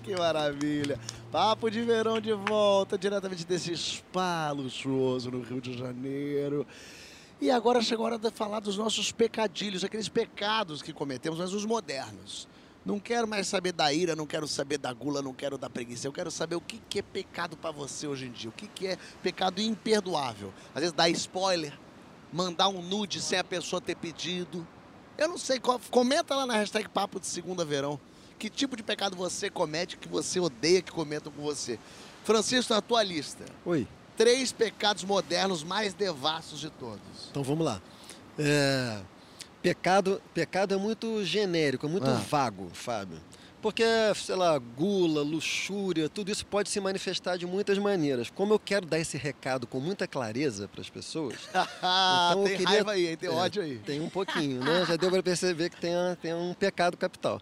[0.03, 0.99] que maravilha!
[1.31, 6.67] Papo de verão de volta, diretamente desse spa luxuoso no Rio de Janeiro.
[7.41, 11.53] E agora chegou a hora de falar dos nossos pecadilhos, aqueles pecados que cometemos, mas
[11.53, 12.47] os modernos.
[12.85, 16.07] Não quero mais saber da ira, não quero saber da gula, não quero da preguiça.
[16.07, 18.51] Eu quero saber o que, que é pecado pra você hoje em dia.
[18.51, 20.53] O que, que é pecado imperdoável.
[20.75, 21.79] Às vezes dar spoiler,
[22.33, 24.67] mandar um nude sem a pessoa ter pedido.
[25.17, 28.01] Eu não sei, comenta lá na hashtag Papo de Segunda Verão.
[28.39, 31.79] Que tipo de pecado você comete que você odeia que cometam com você?
[32.25, 33.87] Francisco, na tua lista, Oi.
[34.17, 37.01] três pecados modernos mais devassos de todos.
[37.31, 37.81] Então vamos lá.
[38.39, 39.01] É,
[39.61, 42.15] pecado, pecado é muito genérico, é muito Ah.
[42.29, 43.19] vago, Fábio.
[43.61, 43.85] Porque,
[44.17, 48.29] sei lá, gula, luxúria, tudo isso pode se manifestar de muitas maneiras.
[48.29, 52.49] Como eu quero dar esse recado com muita clareza para as pessoas, Ah, Então eu
[52.49, 53.79] tem queria- raiva aí, tem é, ódio aí.
[53.87, 54.85] tem um pouquinho, né?
[54.85, 57.41] Já deu para perceber que tem, a- tem um pecado capital.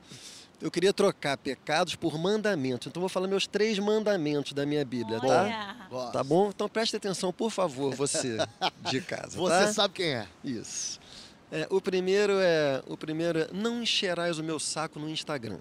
[0.60, 2.86] Eu queria trocar pecados por mandamentos.
[2.86, 5.26] Então vou falar meus três mandamentos da minha Bíblia, tá?
[5.26, 5.76] Olha.
[5.88, 6.12] Gosto.
[6.12, 6.50] Tá bom?
[6.50, 8.36] Então preste atenção, por favor, você
[8.90, 9.38] de casa.
[9.38, 9.72] Você tá?
[9.72, 10.26] sabe quem é.
[10.44, 11.00] Isso.
[11.50, 15.58] É, o primeiro é o primeiro é não encherás o meu saco no Instagram.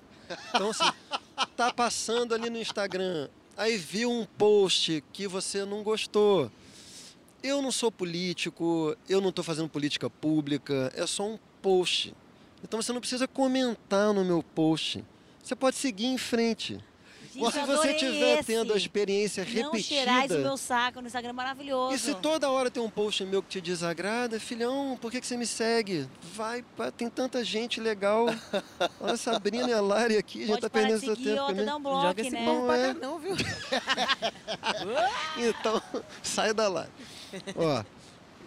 [0.50, 0.92] Então assim,
[1.56, 6.52] tá passando ali no Instagram, aí viu um post que você não gostou.
[7.42, 12.14] Eu não sou político, eu não estou fazendo política pública, é só um post.
[12.64, 15.04] Então você não precisa comentar no meu post.
[15.44, 16.80] Você pode seguir em frente.
[17.32, 19.84] Gente, se eu você estiver tendo a experiência Não repetida.
[19.84, 21.96] cheirais o meu saco no Instagram, maravilhoso.
[21.96, 25.28] E se toda hora tem um post meu que te desagrada, filhão, por que, que
[25.28, 26.10] você me segue?
[26.34, 28.26] Vai, pá, tem tanta gente legal.
[29.00, 31.30] Olha a Sabrina e a Lari aqui, já Pode tá parar de perdendo seu seguir
[31.30, 31.42] tempo.
[31.42, 31.66] outra, né?
[31.66, 32.46] dá um bloco, Joga esse né?
[32.66, 32.94] pra é.
[32.94, 33.36] cá não, viu?
[35.38, 35.82] Então,
[36.24, 36.92] sai da live.
[37.56, 37.84] Ó,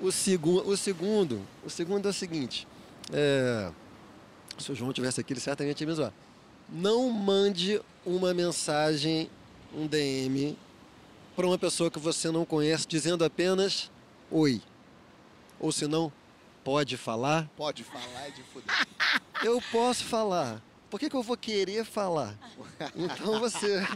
[0.00, 2.66] o, segu o segundo, o segundo é o seguinte.
[3.12, 3.70] é,
[4.62, 6.12] se o João tivesse aqui, ele certamente ia me zoar.
[6.68, 9.28] Não mande uma mensagem,
[9.74, 10.56] um DM,
[11.36, 13.90] para uma pessoa que você não conhece, dizendo apenas
[14.30, 14.62] oi.
[15.60, 16.12] Ou se não,
[16.64, 17.48] pode falar.
[17.56, 18.86] Pode falar é de fuder.
[19.42, 20.62] Eu posso falar.
[20.92, 22.38] Por que, que eu vou querer falar?
[22.94, 23.86] Então você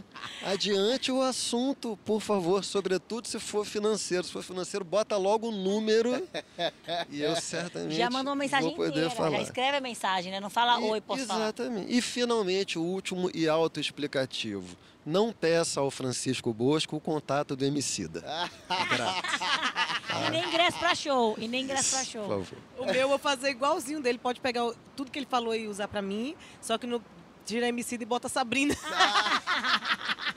[0.43, 4.23] adiante o assunto, por favor, sobretudo se for financeiro.
[4.23, 6.27] Se for financeiro, bota logo o número
[7.11, 9.31] e eu certamente Já mandou uma mensagem vou poder inteira, falar.
[9.31, 10.39] já escreve a mensagem, né?
[10.39, 11.43] Não fala oi, posso falar.
[11.43, 11.93] Exatamente.
[11.95, 14.75] E finalmente o último e autoexplicativo.
[15.09, 18.19] Não peça ao Francisco Bosco o contato do Emicida.
[18.89, 19.39] Grátis,
[20.27, 22.27] E nem ingresso pra show, e nem ingresso pra por show.
[22.27, 22.57] favor.
[22.77, 24.17] O meu eu vou fazer igualzinho dele.
[24.17, 27.01] Pode pegar o- tudo que ele falou e usar pra mim, só que no
[27.45, 28.75] tira MC e bota Sabrina.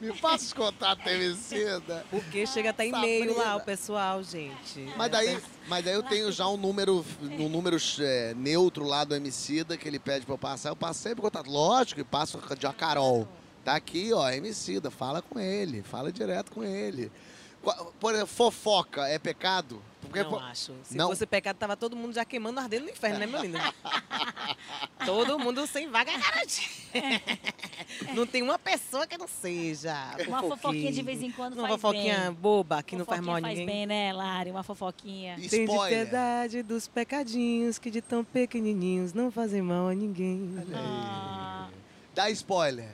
[0.00, 2.04] Me passa os contatos da Emicida.
[2.10, 4.80] Porque chega até e-mail lá, o pessoal, gente.
[4.96, 9.14] Mas daí, mas daí eu tenho já um número, um número é, neutro lá do
[9.14, 10.70] Emicida que ele pede pra eu passar.
[10.70, 11.50] Eu passo sempre o contato.
[11.50, 13.28] Lógico que passo de a Carol.
[13.64, 14.90] Tá aqui, ó, Emicida.
[14.90, 15.82] Fala com ele.
[15.82, 17.10] Fala direto com ele.
[17.98, 19.82] Por exemplo, fofoca é pecado?
[20.00, 20.72] Porque Não acho.
[20.84, 21.08] Se Não?
[21.08, 23.58] fosse pecado, tava todo mundo já queimando, ardendo no inferno, né, meu lindo?
[25.04, 26.70] todo mundo sem vaga garante.
[28.14, 29.94] Não tem uma pessoa que não seja.
[30.26, 32.32] Uma fofoquinha de vez em quando Uma faz fofoquinha bem.
[32.32, 33.56] boba que não faz mal a ninguém.
[33.56, 34.50] faz bem, né, Lari?
[34.50, 35.36] Uma fofoquinha.
[35.48, 40.54] Tem de piedade dos pecadinhos que de tão pequenininhos não fazem mal a ninguém.
[40.74, 41.68] Ah,
[42.14, 42.88] Dá spoiler.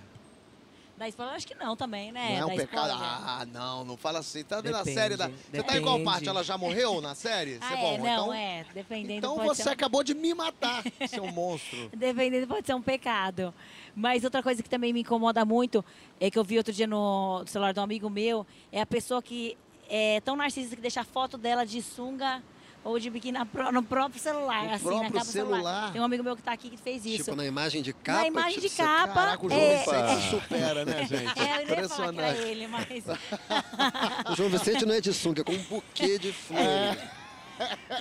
[0.97, 2.41] Da spoiler, acho que não também, né?
[2.41, 2.91] não é um Dá pecado.
[2.95, 4.43] Ah, não, não fala assim.
[4.43, 5.29] Tá vendo a Depende, série da.
[5.29, 6.29] Você tá em qual parte?
[6.29, 7.59] Ela já morreu na série?
[7.67, 8.33] Ah, Você é, bom, não, então.
[8.35, 8.65] é.
[8.73, 11.91] Dependendo Então pode você ser um- acabou de me matar, seu monstro.
[11.95, 13.53] Dependendo pode ser um pecado.
[13.95, 15.85] Mas outra coisa que também me incomoda muito
[16.21, 19.23] é que eu vi outro dia no celular de um amigo meu, é a pessoa
[19.23, 19.57] que
[19.89, 22.43] é tão narcisista que deixa a foto dela de sunga
[22.87, 25.93] ou de biquíni na no próprio celular, No assim, na próprio capa do celular?
[25.93, 27.25] Tem um amigo meu que tá aqui que fez isso.
[27.25, 28.21] Tipo, na imagem de capa?
[28.21, 29.15] Na imagem tipo, de você- capa.
[29.15, 31.13] Caraca, o João é, Vicente é- se supera, né, gente?
[31.41, 32.41] É, eu não ia falar que era Impressionante.
[32.43, 32.87] ele, mas...
[34.31, 36.99] O João Vicente não é de sunga, é com um buquê de flores.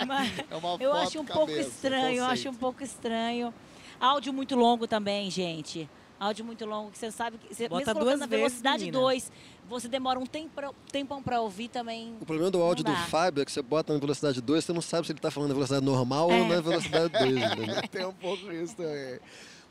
[0.07, 3.53] Mas É uma eu foto acho um pouco cabeça, estranho, eu acho um pouco estranho.
[3.99, 5.89] Áudio muito longo também, gente.
[6.19, 8.99] Áudio muito longo, que você sabe que você, Bota mesmo colocando na vezes, velocidade menina.
[8.99, 9.31] 2,
[9.67, 12.15] você demora um tempão, tempão pra ouvir também.
[12.21, 12.95] O problema do áudio do.
[12.95, 15.49] Fábio é que você bota na velocidade 2, você não sabe se ele tá falando
[15.49, 16.39] na velocidade normal É.
[16.41, 17.35] ou na velocidade 2.
[17.51, 17.87] entendeu?
[17.91, 19.19] Tem um pouco isso também.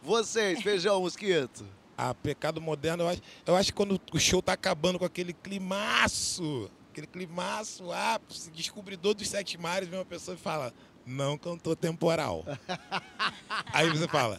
[0.02, 1.64] Vocês, feijão, mosquito.
[1.96, 5.32] Ah, pecado moderno, eu acho, eu acho que quando o show tá acabando com aquele
[5.32, 10.74] climaço, aquele climaço, ápice, descobridor dos sete mares, vem uma pessoa e fala,
[11.06, 12.44] não cantou temporal.
[13.72, 14.38] Aí você fala,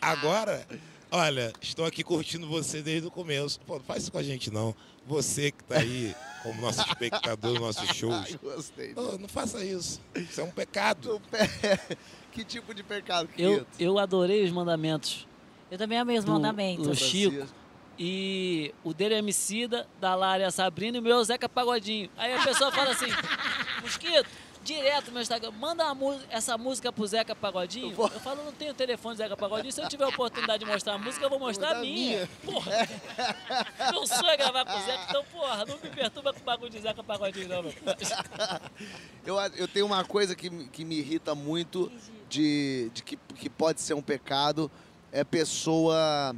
[0.00, 0.66] agora,
[1.10, 3.60] olha, estou aqui curtindo você desde o começo.
[3.60, 4.74] Pô, não faz isso com a gente não.
[5.06, 8.14] Você que tá aí como nosso espectador, nos nossos shows.
[8.14, 8.94] Ai, gostei.
[8.94, 10.00] Não faça isso.
[10.14, 11.20] Isso é um pecado.
[12.32, 13.66] Que tipo de pecado, Eu, querido?
[13.76, 15.26] eu adorei os mandamentos.
[15.68, 16.86] Eu também amei os do, mandamentos.
[16.86, 17.44] do Chico.
[17.98, 21.24] E o dele é Emicida, da Lara é a Sabrina e o meu é o
[21.24, 22.08] Zeca Pagodinho.
[22.16, 23.06] Aí a pessoa fala assim,
[23.82, 24.26] Mosquito,
[24.62, 25.84] direto no meu Instagram, manda
[26.28, 27.92] essa música pro Zeca Pagodinho.
[27.98, 29.72] Eu falo, não tenho telefone do Zeca Pagodinho.
[29.72, 32.28] Se eu tiver a oportunidade de mostrar a música, eu vou mostrar a minha.
[32.44, 32.70] Porra,
[33.92, 36.70] meu sonho é gravar com o Zeca, então, porra, não me perturba com o bagulho
[36.70, 37.72] de Zeca Pagodinho, não, meu.
[39.24, 41.92] Eu, eu tenho uma coisa que, me- que me irrita muito
[42.28, 44.70] de, de que, que pode ser um pecado,
[45.12, 46.34] é pessoa.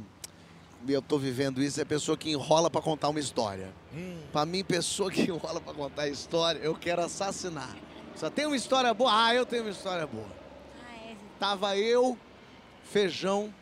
[0.85, 3.73] Eu tô vivendo isso, é pessoa que enrola pra contar uma história.
[4.33, 7.73] Pra mim, pessoa que enrola pra contar história, eu quero assassinar.
[8.15, 9.11] Só tem uma história boa?
[9.25, 10.27] Ah, eu tenho uma história boa.
[11.39, 12.17] Tava eu,
[12.85, 13.53] feijão.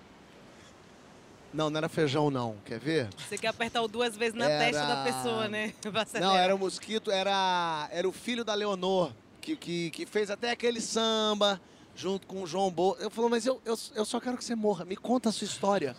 [1.53, 2.55] Não, não era feijão, não.
[2.63, 3.09] Quer ver?
[3.17, 5.73] Você quer apertar o duas vezes na Era- testa da pessoa, né?
[6.21, 10.51] Não, era o mosquito, era, era o filho da Leonor, que, que, que fez até
[10.51, 11.59] aquele samba
[11.93, 12.95] junto com o João Bo.
[13.01, 15.43] Eu falei, mas eu, eu, eu só quero que você morra, me conta a sua
[15.45, 15.95] história.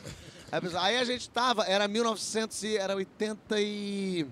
[0.51, 4.27] Aí, a pessoa- aí a gente tava, era 1900 e era 80 e...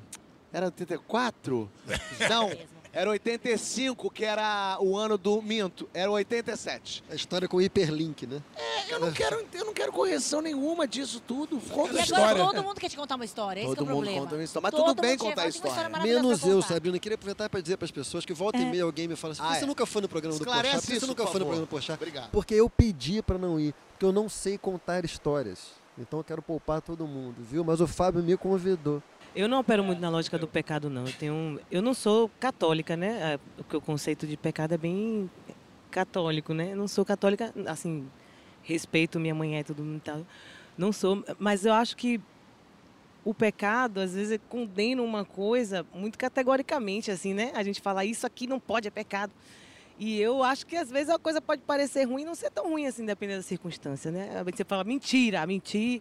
[0.53, 1.71] Era 84?
[2.31, 2.51] Não,
[2.93, 7.05] era 85, que era o ano do Minto, era 87.
[7.11, 8.43] A história com hiperlink, né?
[8.57, 11.59] É, eu não quero, eu não quero correção nenhuma disso tudo.
[11.61, 12.45] Conta E a agora história.
[12.45, 14.23] todo mundo quer te contar uma história, esse que é Todo o mundo problema.
[14.25, 16.43] conta uma história, mas Todo tudo bem contar a "Fala, tem uma história." maravilhosa Menos
[16.45, 16.99] eu, contar." Sabrina.
[16.99, 18.71] Queria aproveitar para dizer para as pessoas que volta e É.
[18.71, 19.61] meia alguém me fala assim, Ah, é.
[19.61, 20.93] você nunca foi no programa do Esclarece Porchat?
[20.93, 21.97] Isso, você nunca foi no programa do Porchat?
[21.97, 22.31] Obrigado.
[22.31, 25.79] Porque eu pedi para não ir, porque eu não sei contar histórias.
[25.99, 27.63] Então eu quero poupar todo mundo, viu?
[27.63, 29.03] Mas o Fábio me convidou.
[29.35, 31.07] Eu não opero muito na lógica do pecado, não.
[31.07, 33.35] Eu, tenho, eu não sou católica, né?
[33.35, 35.31] Ah, Porque o conceito de pecado é bem
[35.91, 36.73] católico, né?
[36.73, 38.09] Eu não sou católica, assim,
[38.63, 40.27] respeito minha mãe e tudo e tal.
[40.77, 42.21] Não sou, mas eu acho que
[43.25, 47.53] o pecado, às vezes, condena uma coisa muito categoricamente, assim, né?
[47.55, 49.33] A gente fala, isso aqui não pode, é pecado.
[49.99, 52.71] E eu acho que, às vezes, a coisa pode parecer ruim e não ser tão
[52.71, 54.43] ruim, assim, dependendo da circunstância, né?
[54.51, 56.01] Você fala, mentira, mentir,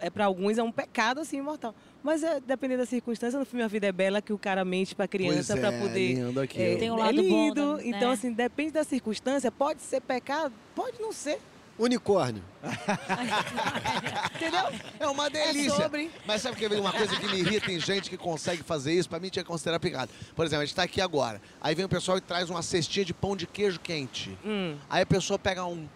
[0.00, 1.74] é, para alguns é um pecado, assim, mortal.
[2.02, 4.94] Mas, é, dependendo da circunstância, no filme A Vida é Bela, que o cara mente
[4.94, 6.14] pra criança para é, poder...
[6.14, 6.64] lindo aquilo.
[6.64, 7.76] É, Tem um é lado bom, lindo.
[7.76, 7.82] né?
[7.86, 9.50] Então, assim, depende da circunstância.
[9.50, 11.38] Pode ser pecado, pode não ser.
[11.78, 12.42] Unicórnio.
[14.34, 14.64] Entendeu?
[14.98, 15.70] É uma delícia.
[15.70, 16.10] sobre.
[16.26, 19.08] Mas sabe que é uma coisa que me irrita em gente que consegue fazer isso?
[19.08, 20.10] Pra mim tinha que considerar pecado.
[20.34, 21.40] Por exemplo, a gente tá aqui agora.
[21.60, 24.36] Aí vem o pessoal e traz uma cestinha de pão de queijo quente.
[24.44, 24.76] Hum.
[24.90, 25.88] Aí a pessoa pega um.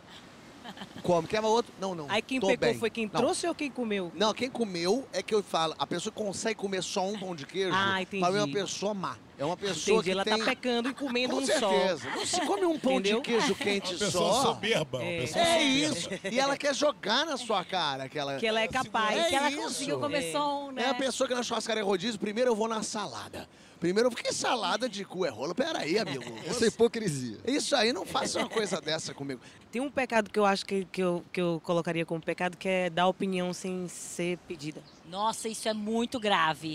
[1.03, 1.27] Come.
[1.27, 1.73] Quer outro?
[1.81, 2.07] Não, não.
[2.09, 2.79] Aí quem tô pecou bem.
[2.79, 3.21] foi quem Não.
[3.21, 4.13] trouxe ou quem comeu?
[4.15, 5.75] Não, quem comeu é que eu falo.
[5.79, 7.73] A pessoa que consegue comer só um pão de queijo.
[7.75, 8.23] Ah, entendi.
[8.23, 9.17] Pra mim é uma pessoa má.
[9.39, 10.39] É uma pessoa Entendi, que ela tem...
[10.39, 12.09] tá pecando e comendo Com um certeza.
[12.09, 12.17] só.
[12.17, 13.21] Não se come um pão Entendeu?
[13.21, 14.43] de queijo quente Uma só.
[14.43, 14.99] soberba.
[14.99, 15.21] Uma É.
[15.23, 16.09] pessoa É isso.
[16.31, 18.09] E ela quer jogar na sua cara.
[18.09, 19.19] Que ela, Que ela é capaz.
[19.19, 19.61] É que ela isso.
[19.63, 20.33] conseguiu comer É.
[20.33, 20.85] só um, né?
[20.85, 23.49] É a pessoa que na churrascaria rodízio, primeiro eu vou na salada.
[23.83, 25.57] Primeiro, eu que salada de cu é rolo?
[25.57, 26.23] Peraí, amigo.
[26.47, 27.39] Essa é hipocrisia.
[27.45, 29.41] Isso aí, não faça uma coisa dessa comigo.
[29.73, 32.69] Tem um pecado que eu acho que, que, eu, que eu colocaria como pecado, que
[32.69, 34.81] é dar opinião sem ser pedida.
[35.11, 36.75] Nossa, isso é muito grave.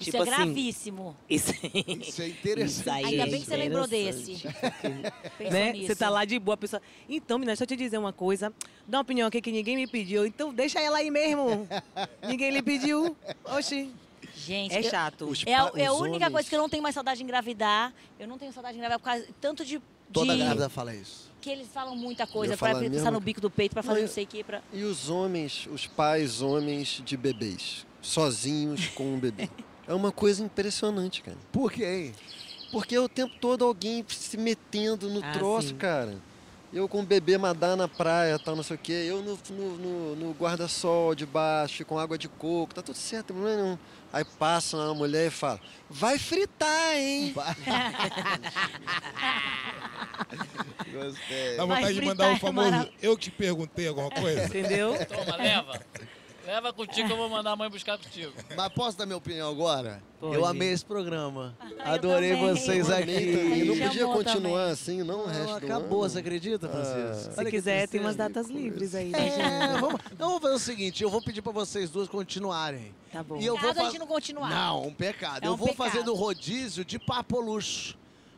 [0.00, 1.16] Isso Tipo é assim, gravíssimo.
[1.30, 2.80] Isso, Isso é interessante.
[2.80, 4.32] Isso aí Ainda é bem que você lembrou desse.
[5.38, 5.72] Pensa né?
[5.74, 5.86] nisso.
[5.86, 6.82] Você tá lá de boa, a pessoa.
[7.08, 8.52] Então, menina, deixa eu te dizer uma coisa.
[8.84, 10.26] Dá uma opinião aqui que ninguém me pediu.
[10.26, 11.68] Então deixa ela aí mesmo.
[12.26, 13.16] ninguém lhe pediu.
[13.44, 13.94] Oxi.
[14.46, 15.24] Gente, É eu- chato.
[15.28, 17.24] Os É, a- é a única homens- coisa que eu não tenho mais saudade de
[17.24, 17.92] engravidar.
[18.18, 19.80] Eu não tenho saudade de engravidar por causa tanto de.
[20.12, 21.26] Toda de- grávida fala isso.
[21.40, 23.82] Que eles falam muita coisa Eu pra falo a pensar no bico do peito, pra
[23.82, 24.42] fazer Não, não sei o quê.
[24.44, 24.62] Pra...
[24.72, 29.48] E os homens, os pais homens de bebês, sozinhos com um bebê.
[29.88, 31.36] É uma coisa impressionante, cara.
[31.52, 32.10] Por quê?
[32.72, 35.76] Porque o tempo todo alguém se metendo no Ah, troço, sim.
[35.76, 36.18] cara.
[36.72, 39.06] Eu com o bebê madar na praia, tal, não sei o quê.
[39.08, 43.32] Eu no, no, no- no guarda-sol de baixo, com água de coco, tá tudo certo,
[43.32, 43.78] não é não.
[44.16, 45.60] Aí passa uma mulher e fala,
[45.90, 47.34] vai fritar, hein?
[50.90, 51.56] Gostei.
[51.56, 54.44] Dá Vai vontade de mandar é o famoso marav- eu te perguntei alguma coisa.
[54.46, 54.94] Entendeu?
[55.06, 55.80] Toma, leva.
[56.46, 58.32] Leva contigo que eu vou mandar a mãe buscar contigo.
[58.56, 60.00] Mas posso dar minha opinião agora?
[60.20, 60.34] Pode.
[60.36, 61.56] Eu amei esse programa.
[61.60, 63.64] eu Adorei vocês Eu aqui.
[63.64, 64.70] Não Chamou podia continuar também.
[64.72, 66.10] assim, não o Não, resto acabou, ano.
[66.10, 67.32] você acredita, Francisco?
[67.32, 69.08] Se Olha que quiser, tem umas datas livres aí.
[69.10, 69.74] né?
[69.74, 72.94] É, vamos, então vamos fazer o seguinte, eu vou pedir pra vocês duas continuarem.
[73.12, 73.38] Tá bom.
[73.38, 74.48] E eu vou a gente não continuar.
[74.48, 75.44] Não, um pecado.
[75.44, 75.90] É eu um vou pecado.
[75.90, 77.96] fazendo rodízio de papolucho.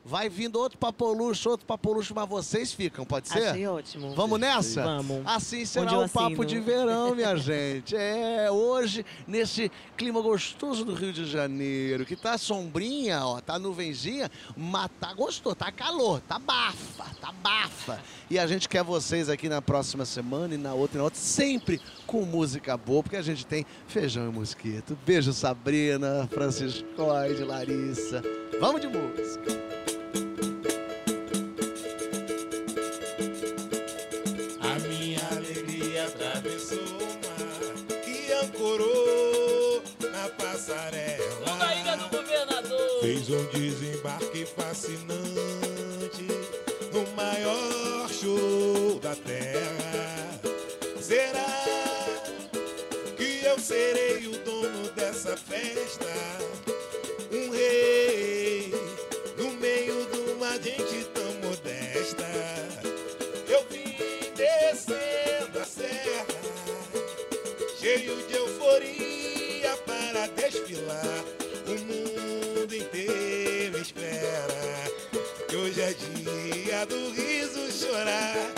[0.09, 3.49] Vai vindo outro papolucho, outro papolucho, mas vocês ficam, pode ser?
[3.49, 4.15] Achei ótimo.
[4.15, 4.83] Vamos nessa?
[4.83, 5.21] Vamos.
[5.27, 6.45] Assim será o papo assino.
[6.47, 7.95] de verão, minha gente.
[7.95, 14.31] É, hoje, nesse clima gostoso do Rio de Janeiro, que tá sombrinha, ó, tá nuvenzinha,
[14.57, 18.01] mas tá gostoso, tá calor, tá bafa, tá bafa.
[18.31, 21.21] E a gente quer vocês aqui na próxima semana e na outra e na outra,
[21.21, 24.97] sempre com música boa, porque a gente tem feijão e mosquito.
[25.05, 28.23] Beijo, Sabrina, Franciscoide, Larissa.
[28.59, 29.98] Vamos de música.
[40.13, 41.57] Na passarela.
[41.59, 43.01] Na ilha do governador.
[43.01, 46.27] Fez um desembarque fascinante
[46.93, 50.41] no maior show da terra.
[51.01, 51.47] Será
[53.17, 56.28] que eu serei o dono dessa festa?
[76.89, 78.53] Do riso chorar.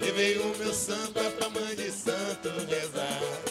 [0.00, 3.47] Levei o meu samba pra mãe de santo rezar.